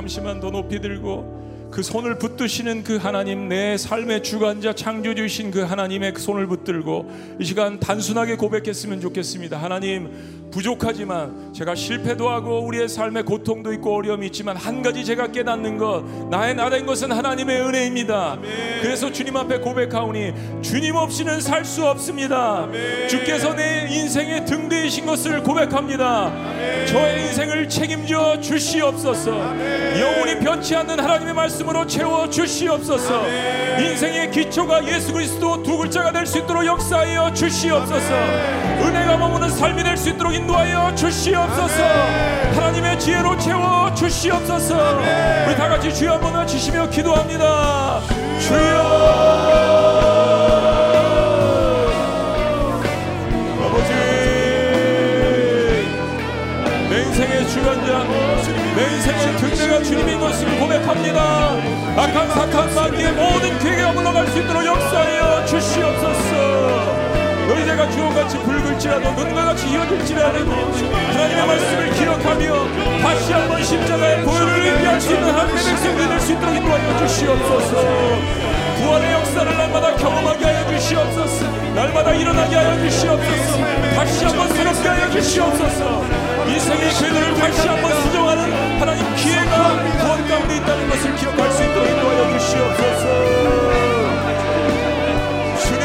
[0.00, 1.39] 잠시만 더 높이 들고
[1.80, 7.10] 그 손을 붙드시는 그 하나님 내 삶의 주관자 창조주신 그 하나님의 그 손을 붙들고
[7.40, 9.56] 이 시간 단순하게 고백했으면 좋겠습니다.
[9.56, 15.78] 하나님 부족하지만 제가 실패도 하고 우리의 삶에 고통도 있고 어려움이 있지만 한 가지 제가 깨닫는
[15.78, 18.38] 것 나의 나된 것은 하나님의 은혜입니다.
[18.82, 22.68] 그래서 주님 앞에 고백하오니 주님 없이는 살 수 없습니다.
[23.08, 26.32] 주께서 내 인생의 등대이신 것을 고백합니다.
[26.86, 29.30] 저의 인생을 책임져 주시옵소서.
[30.00, 33.22] 영원히 변치 않는 하나님의 말씀 으로 채워 주시옵소서.
[33.78, 38.12] 인생의 기초가 예수 그리스도 두 글자가 될 수 있도록 역사하여 주시옵소서.
[38.80, 41.82] 은혜가 머무는 삶이 될 수 있도록 인도하여 주시옵소서.
[42.54, 44.98] 하나님의 지혜로 채워 주시옵소서.
[45.46, 48.00] 우리 다 같이 주여 한번 외치시며 기도합니다.
[48.40, 48.80] 주여.
[53.60, 53.92] 아버지
[56.88, 58.29] 내 인생의 주관자
[58.80, 61.52] 내 인생의 등대가 주님인 것을 고백합니다.
[61.98, 67.10] 악한 사탄 마귀의 모든 계획에 물러갈 수 있도록 역사하여 주시옵소서.
[67.46, 70.50] 너희 제가 주홍같이 붉을지라도 눈과 같이 이어질지라도
[71.12, 72.68] 하나님의 말씀을 기억하며
[73.02, 77.76] 다시 한번 십자가의 보혈을 의미할 수 있는 하나님의 백성들이 될수 있도록 인도하여 주시옵소서.
[78.78, 81.44] 부활의 역사를 날마다 경험하게 하여 주시옵소서.
[81.74, 83.58] 날마다 일어나게 하여 주시옵소서.
[83.94, 90.88] 다시 한번 새롭게 하여 주시옵소서 인생의 궤도를 다시 한번 수정하는 하나님 기회가 구원 가운데 있다는
[90.90, 93.04] 것을 기억할 수 있도록 인도하여 주시옵소서.
[95.62, 95.84] 주님!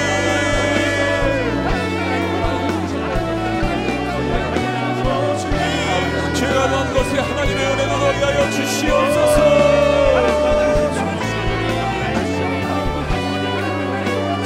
[6.34, 9.66] 죄가 난 것에 하나님의 은혜를 더하여 주시옵소서.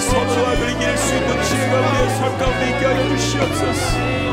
[0.10, 4.29] 선우와 그리길 수 있는 지혜가 우리의 삶 가운데 있게 하여 주시옵소서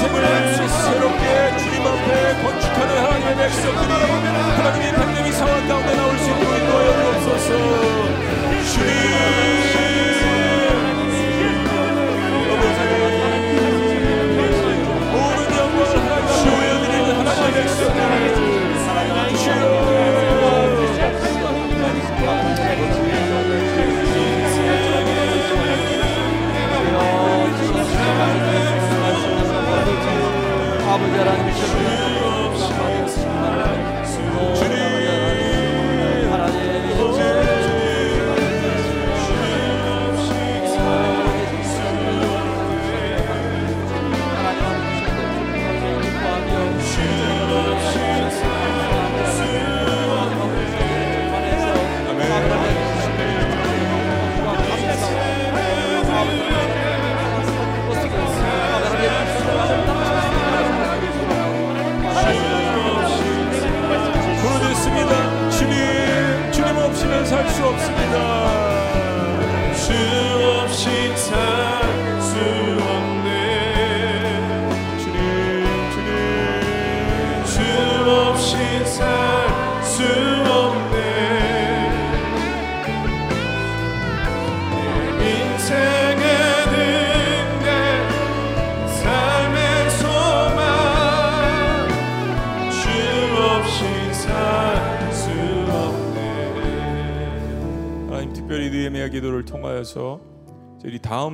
[0.00, 3.92] 인생을 새롭게 주님 앞에 건축하는 하나님의 백성들이
[4.56, 7.48] 하나님의 pandemic 상황 가운데 나올 수 있도록 인도하여 주옵소서.
[8.72, 10.09] 주님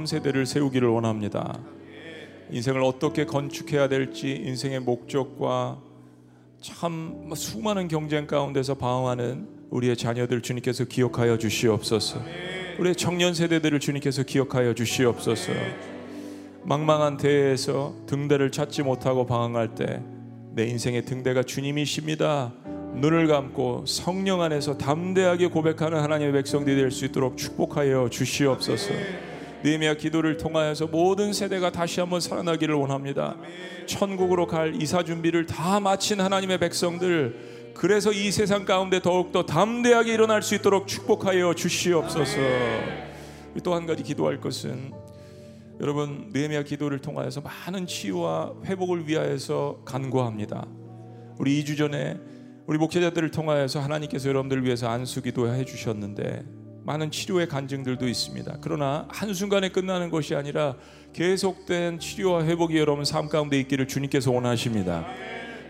[0.06, 1.58] 세대를 세우기를 원합니다.
[2.50, 5.78] 인생을 어떻게 건축해야 될지 인생의 목적과
[6.60, 12.20] 참 수많은 경쟁 가운데서 방황하는 우리의 자녀들 주님께서 기억하여 주시옵소서.
[12.78, 15.52] 우리의 청년 세대들을 주님께서 기억하여 주시옵소서.
[16.62, 20.16] 망망한 대에서 등대를 찾지 못하고 방황할 때
[20.56, 22.50] 내 인생의 등대가 주님이십니다.
[22.94, 28.94] 눈을 감고 성령 안에서 담대하게 고백하는 하나님의 백성들이 될 수 있도록 축복하여 주시옵소서.
[29.66, 33.36] 느헤미야 기도를 통하여서 모든 세대가 다시 한번 살아나기를 원합니다.
[33.86, 40.42] 천국으로 갈 이사 준비를 다 마친 하나님의 백성들 그래서 이 세상 가운데 더욱더 담대하게 일어날
[40.42, 42.36] 수 있도록 축복하여 주시옵소서.
[43.64, 44.92] 또 한 가지 기도할 것은
[45.80, 50.64] 여러분 느헤미야 기도를 통하여서 많은 치유와 회복을 위하여서 간구합니다.
[51.40, 52.20] 우리 2주 전에
[52.66, 56.44] 우리 목회자들을 통하여서 하나님께서 여러분들을 위해서 안수기도 해 주셨는데
[56.86, 58.58] 많은 치료의 간증들도 있습니다.
[58.60, 60.76] 그러나 한순간에 끝나는 것이 아니라
[61.14, 65.04] 계속된 치료와 회복이 여러분 삶 가운데 있기를 주님께서 원하십니다.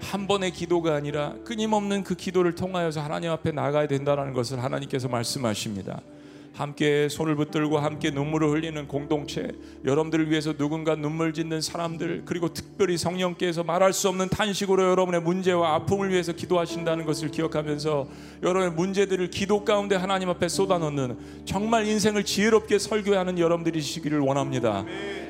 [0.03, 6.03] 한 번의 기도가 아니라 끊임없는 그 기도를 통하여서 하나님 앞에 나가야 된다는 것을 하나님께서 말씀하십니다.
[6.57, 9.51] 함께 손을 붙들고 함께 눈물을 흘리는 공동체
[9.85, 15.75] 여러분들을 위해서 누군가 눈물 짓는 사람들 그리고 특별히 성령께서 말할 수 없는 탄식으로 여러분의 문제와
[15.75, 18.09] 아픔을 위해서 기도하신다는 것을 기억하면서
[18.43, 24.87] 여러분의 문제들을 기도 가운데 하나님 앞에 쏟아놓는 정말 인생을 지혜롭게 설교하는 여러분들이시기를 원합니다.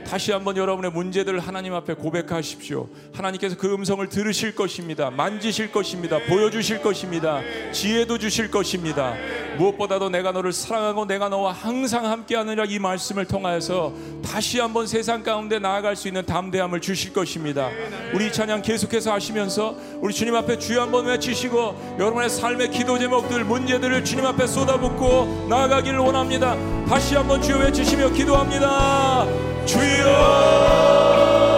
[0.06, 2.88] 다시 한번 여러분의 문제들을 하나님 앞에 고백하십시오.
[3.12, 5.10] 하나님께서 그 음성을 들으실 것입니다.
[5.10, 6.20] 만지실 것입니다.
[6.28, 7.40] 보여주실 것입니다.
[7.72, 9.14] 지혜도 주실 것입니다.
[9.58, 13.92] 무엇보다도 내가 너를 사랑하고 내가 너와 항상 함께하느라 이 말씀을 통하여서
[14.24, 17.70] 다시 한번 세상 가운데 나아갈 수 있는 담대함을 주실 것입니다.
[18.12, 23.44] 우리 이 찬양 계속해서 하시면서 우리 주님 앞에 주여 한번 외치시고 여러분의 삶의 기도 제목들
[23.44, 26.56] 문제들을 주님 앞에 쏟아붓고 나아가기를 원합니다.
[26.86, 29.26] 다시 한번 주여 외치시며 기도합니다.
[29.64, 31.55] 주여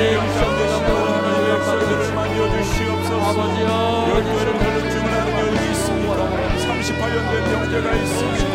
[0.00, 3.68] 나님의 미션대로 하나님의 백성들을 역사들을 만져주시옵소서 아버지여
[4.08, 6.16] 열매를 맺는 중하는 여인이 있습니다
[6.56, 8.54] 38년 된 병자가 있습니다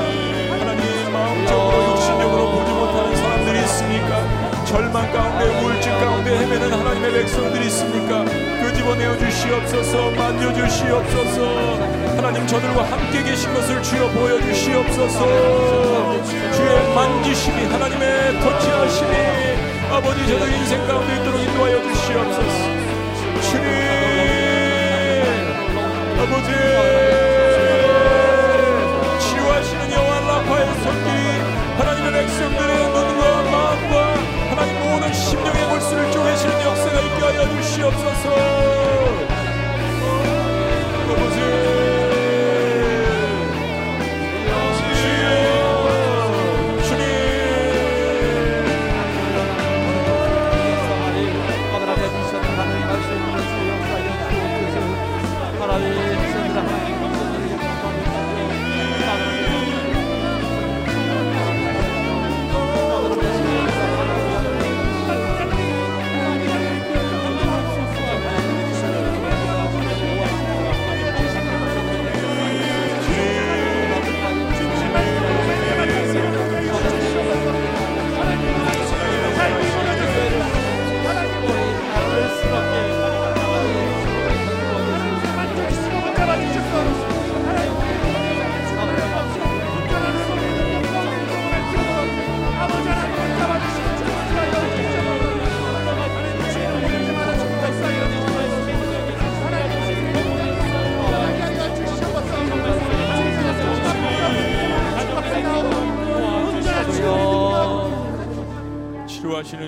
[0.59, 8.25] 하나님 마음적으로 육신적으로 보지 못하는 사람들이 있습니까 절망 가운데 우울증 가운데 헤매는 하나님의 백성들이 있습니까?
[8.25, 11.75] 그 집어내어 주시옵소서 만져 주시옵소서
[12.17, 16.23] 하나님 저들과 함께 계신 것을 주여 보여 주시옵소서.
[16.23, 22.85] 주의 만지심이 하나님의 터치하심이 아버지 저들 인생 가운데 있도록 인도하여 주시옵소서.
[23.41, 23.65] 주님!
[26.19, 26.49] 아버지!
[29.19, 31.23] 치유하시는 여호와 라파의 손길이
[31.77, 33.93] 하나님의 백성들의 눈과 마음과
[34.49, 38.25] 하나님 모든 심령의 골수를 쪼개시는 역사가 있게 하여 주시옵소서.
[41.07, 41.44] 아버지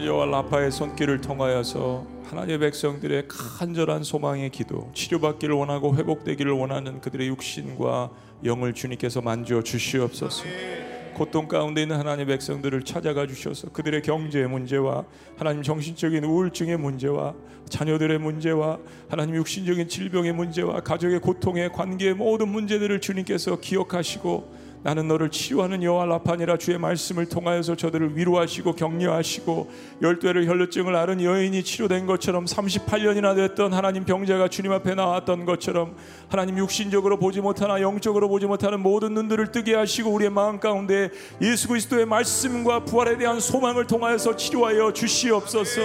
[0.08, 8.12] 여호와 라파의 손길을 통하여서 하나님의 백성들의 간절한 소망의 기도, 치료받기를 원하고 회복되기를 원하는 그들의 육신과
[8.46, 10.46] 영을 주님께서 만져 주시옵소서.
[11.14, 15.04] 고통 가운데 있는 하나님의 백성들을 찾아가 주셔서 그들의 경제의 문제와
[15.36, 17.34] 하나님 정신적인 우울증의 문제와
[17.68, 18.78] 자녀들의 문제와
[19.10, 26.06] 하나님 육신적인 질병의 문제와 가족의 고통의 관계의 모든 문제들을 주님께서 기억하시고 나는 너를 치유하는 여호와
[26.06, 29.70] 라파니라 주의 말씀을 통하여서 저들을 위로하시고 격려하시고
[30.02, 35.98] 열두해를 혈루증을 앓은 여인이 치료된 것처럼 38년이나 됐던 하나님 병자가 주님 앞에 나왔던 것처럼
[36.30, 41.10] 하나님 육신적으로 보지 못하나 영적으로 보지 못하는 모든 눈들을 뜨게 하시고 우리의 마음 가운데
[41.42, 45.82] 예수 그리스도의 말씀과 부활에 대한 소망을 통하여서 치료하여 주시옵소서.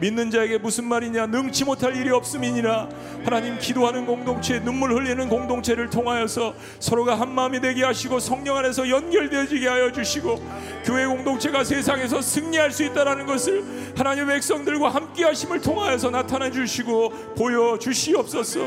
[0.00, 1.26] 믿는 자에게 무슨 말이냐?
[1.26, 2.88] 능치 못할 일이 없음이니라.
[3.24, 9.68] 하나님 기도하는 공동체 눈물 흘리는 공동체를 통하여서 서로가 한 마음이 되게 하시고 성령 안에서 연결되어지게
[9.68, 10.42] 하여 주시고
[10.84, 13.64] 교회 공동체가 세상에서 승리할 수 있다라는 것을
[13.96, 18.60] 하나님의 백성들과 함께 하심을 통하여서 나타내 주시고 보여 주시옵소서.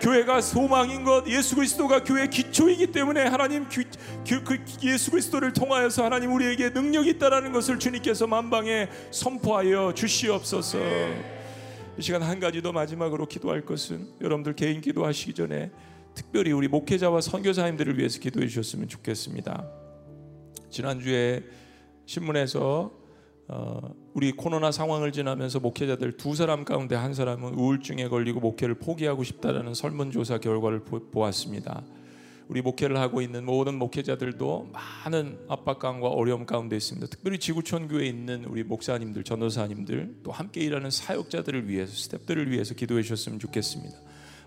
[0.00, 6.70] 교회가 소망인 것 예수 그리스도가 교회 기초이기 때문에 하나님 그 예수 그리스도를 통하여서 하나님 우리에게
[6.70, 10.79] 능력이 있다라는 것을 주님께서 만방에 선포하여 주시옵소서
[11.98, 15.70] 이 시간 한 가지 더 마지막으로 기도할 것은 여러분들 개인 기도하시기 전에
[16.14, 19.68] 특별히 우리 목회자와 선교사님들을 위해서 기도해 주셨으면 좋겠습니다
[20.70, 21.42] 지난주에
[22.06, 23.00] 신문에서
[23.52, 29.24] 어, 우리 코로나 상황을 지나면서 목회자들 두 사람 가운데 한 사람은 우울증에 걸리고 목회를 포기하고
[29.24, 31.82] 싶다라는 설문조사 결과를 보, 보았습니다.
[32.50, 37.06] 우리 목회를 하고 있는 모든 목회자들도 많은 압박감과 어려움 가운데 있습니다.
[37.06, 43.02] 특별히 지구촌 교회에 있는 우리 목사님들, 전도사님들, 또 함께 일하는 사역자들을 위해서 스탭들을 위해서 기도해
[43.02, 43.96] 주셨으면 좋겠습니다.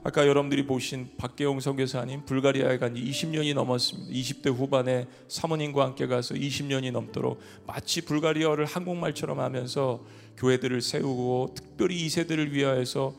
[0.03, 4.11] 아까 여러분들이 보신 박계홍 선교사님 불가리아에 간지 20년이 넘었습니다.
[4.11, 10.03] 20대 후반에 사모님과 함께 가서 20년이 넘도록 마치 불가리아를 한국말처럼 하면서
[10.35, 13.15] 교회들을 세우고 특별히 2세들을 위하여서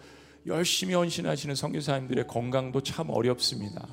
[0.46, 3.88] 열심히 헌신하시는 선교사님들의 건강도 참 어렵습니다.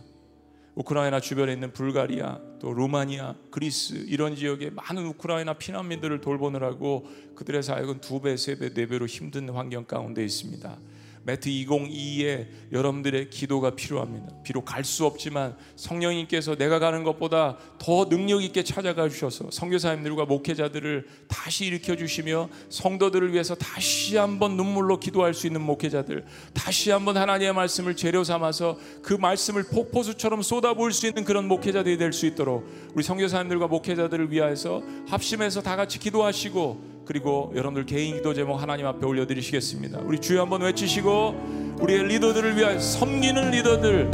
[0.82, 8.02] 우크라이나 주변에 있는 불가리아, 또 루마니아, 그리스 이런 지역에 많은 우크라이나 피난민들을 돌보느라고 그들의 사역은
[8.02, 10.78] 두 배, 세 배, 네 배로 힘든 환경 가운데 있습니다.
[11.24, 14.28] 매트 2022에 여러분들의 기도가 필요합니다.
[14.44, 21.08] 비록 갈 수 없지만 성령님께서 내가 가는 것보다 더 능력 있게 찾아가 주셔서 선교사님들과 목회자들을
[21.28, 27.54] 다시 일으켜 주시며 성도들을 위해서 다시 한번 눈물로 기도할 수 있는 목회자들, 다시 한번 하나님의
[27.54, 33.04] 말씀을 재료 삼아서 그 말씀을 폭포수처럼 쏟아부을 수 있는 그런 목회자들이 될 수 있도록 우리
[33.04, 40.00] 선교사님들과 목회자들을 위하여서 합심해서 다 같이 기도하시고 그리고 여러분들 개인 기도 제목 하나님 앞에 올려드리시겠습니다.
[40.04, 44.12] 우리 주여 한번 외치시고 우리의 리더들을 위하여 섬기는 리더들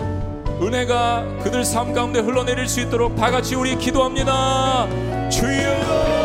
[0.61, 4.87] 은혜가 그들 삶 가운데 흘러내릴 수 있도록 다 같이 우리 기도합니다.
[5.29, 6.16] 주여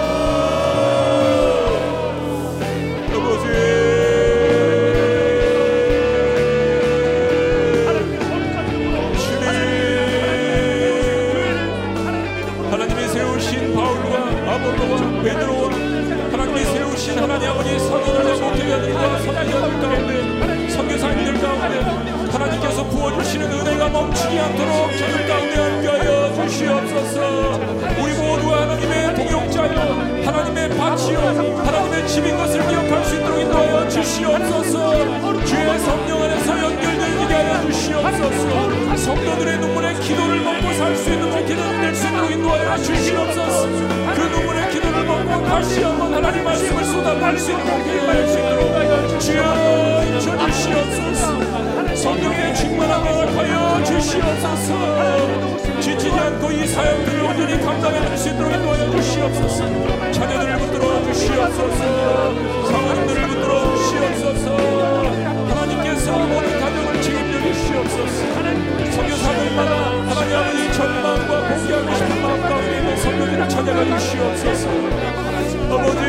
[34.22, 35.44] 주시옵소서.
[35.44, 38.96] 주의 성령 안에서 연결되게 하여 주시옵소서.
[38.96, 43.66] 성도들의 눈물에 기도를 먹고 살 수 있는 목회자들 될수 있도록 인도하여 주시옵소서.
[44.14, 50.04] 그 눈물의 기도를 먹고 다시 한번 하나님 말씀을 쏟아부을 수 있는 목회자가 될수 있도록 주여
[50.06, 51.96] 인쳐주시옵소서.
[51.96, 55.80] 성령의 충만함을 허여 주시옵소서.
[55.80, 60.12] 지치지 않고 이 사역들을 온전히 감당해낼 수 있도록 인도하여 주시옵소서.
[60.12, 62.71] 자녀들을 붙들어 주시옵소서
[71.32, 74.68] 전망과 공개하고 싶은 마음 가운데 있는 선교들을 찾아가 주시옵소서.
[75.72, 76.02] 아버지!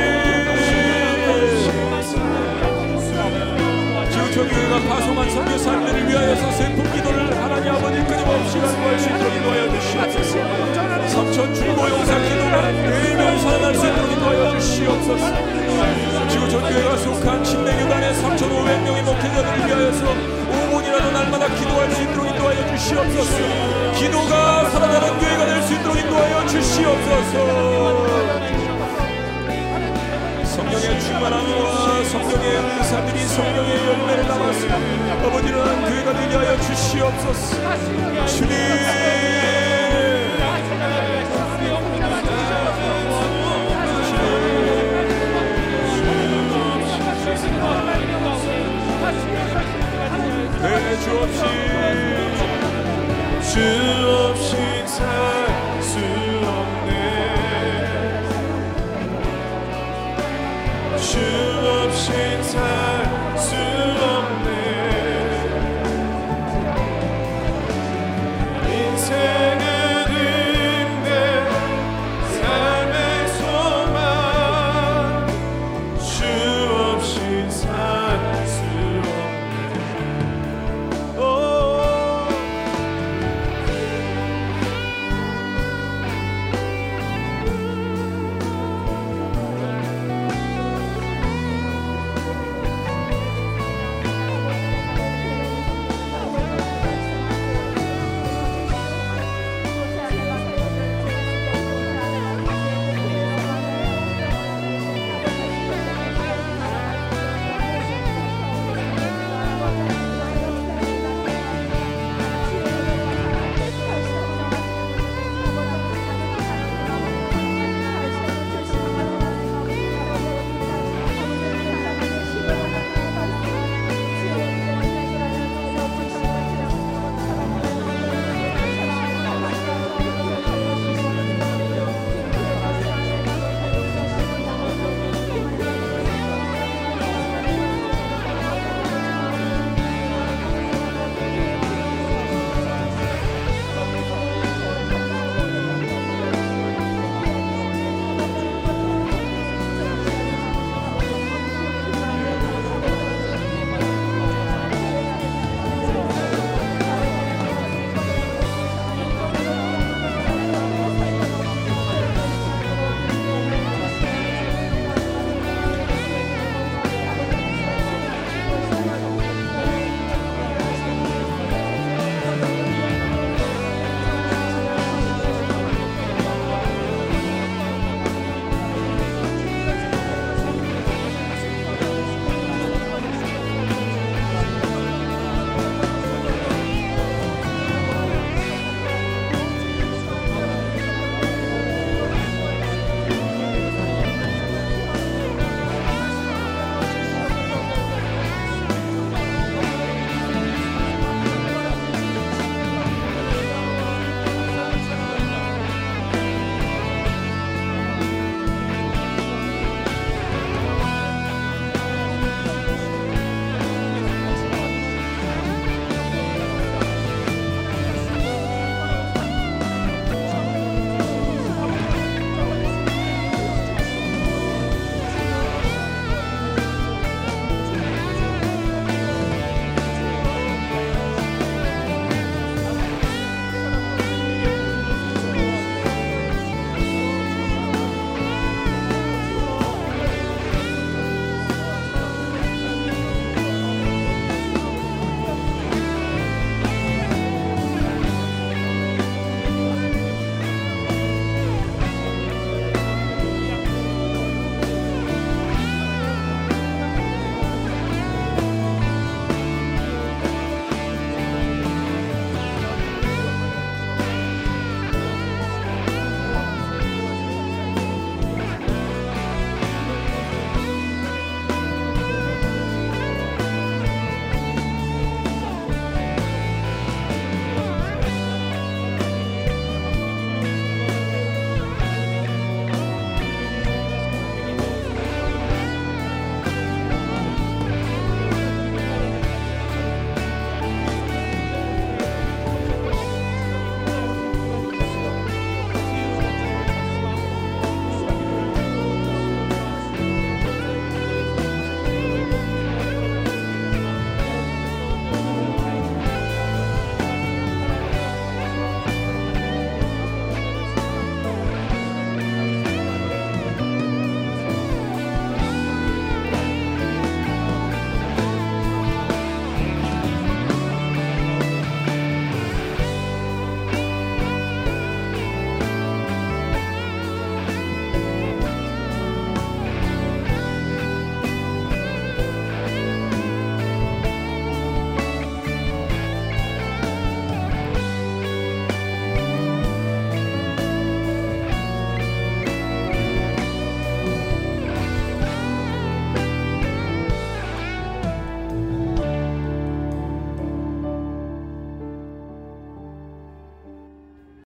[4.11, 10.33] 지구촌교회가 파송한 선교사님들을 위하여서 슬픈 기도를 하나님 아버지 끊임없이 간구할 수 있도록 인도하여 주시옵소서.
[11.07, 15.25] 삼천 중고용사 기도가 매일매일 살아날 수 있도록 인도하여 주시옵소서.
[16.29, 20.05] 지구촌교회가 속한 침례교단의 3,500명의 목회자들을 위하여서
[20.53, 22.22] 5분이라도 날마다 기도할 수 있도록
[22.53, 23.93] 인도하여 주시옵소서.
[23.95, 27.33] 기도가 살아나는 교회가 될 수 있도록 인도하여 주시옵소서.
[30.45, 34.75] 성령의 충만함과 성령의 은사들이 성령의 열매를 담았으며
[35.25, 37.57] 아버지는 교회가 되게 하여 주시옵소서.
[38.27, 38.53] 주님.
[51.03, 51.41] 주 없이
[53.53, 54.55] 주 없이
[54.87, 55.03] 살
[55.79, 56.91] 수 없네.
[60.97, 61.19] 주
[61.85, 63.02] 없이 살